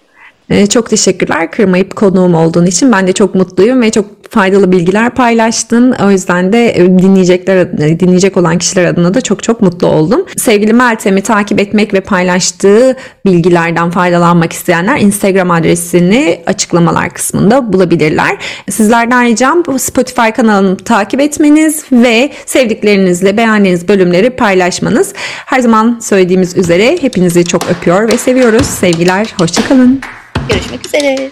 Ee, 0.50 0.68
çok 0.68 0.90
teşekkürler 0.90 1.52
kırmayıp 1.52 1.96
konuğum 1.96 2.36
olduğun 2.36 2.66
için. 2.66 2.92
Ben 2.92 3.08
de 3.08 3.14
çok 3.14 3.36
mutluyum 3.36 3.82
ve 3.82 3.92
çok 3.92 4.15
faydalı 4.30 4.72
bilgiler 4.72 5.10
paylaştın. 5.10 5.92
O 5.92 6.12
yüzden 6.12 6.54
de 6.54 6.78
e, 6.78 6.86
dinleyecekler 6.86 7.58
e, 7.58 8.00
dinleyecek 8.00 8.38
olan 8.38 8.58
kişiler 8.58 8.86
adına 8.86 9.14
da 9.14 9.22
çok 9.22 9.44
çok 9.44 9.62
mutlu 9.62 9.88
oldum. 9.88 10.26
Sevgili 10.38 10.74
Meltem'i 10.74 11.22
takip 11.22 11.60
etmek 11.60 11.94
ve 11.94 12.02
paylaştığı 12.02 12.98
bilgilerden 13.26 13.90
faydalanmak 13.90 14.54
isteyenler 14.54 15.00
Instagram 15.00 15.52
adresini 15.52 16.42
açıklamalar 16.46 17.10
kısmında 17.10 17.74
bulabilirler. 17.74 18.38
Sizlerden 18.70 19.26
ricam 19.26 19.64
Spotify 19.80 20.30
kanalını 20.36 20.78
takip 20.78 21.22
etmeniz 21.22 21.86
ve 21.92 22.32
sevdiklerinizle 22.46 23.38
beğendiğiniz 23.38 23.88
bölümleri 23.88 24.30
paylaşmanız. 24.30 25.14
Her 25.46 25.60
zaman 25.60 26.00
söylediğimiz 26.02 26.58
üzere 26.58 26.98
hepinizi 27.02 27.46
çok 27.46 27.70
öpüyor 27.70 28.08
ve 28.08 28.18
seviyoruz. 28.18 28.66
Sevgiler, 28.66 29.34
hoşçakalın. 29.38 30.02
Görüşmek 30.50 30.86
üzere. 30.88 31.30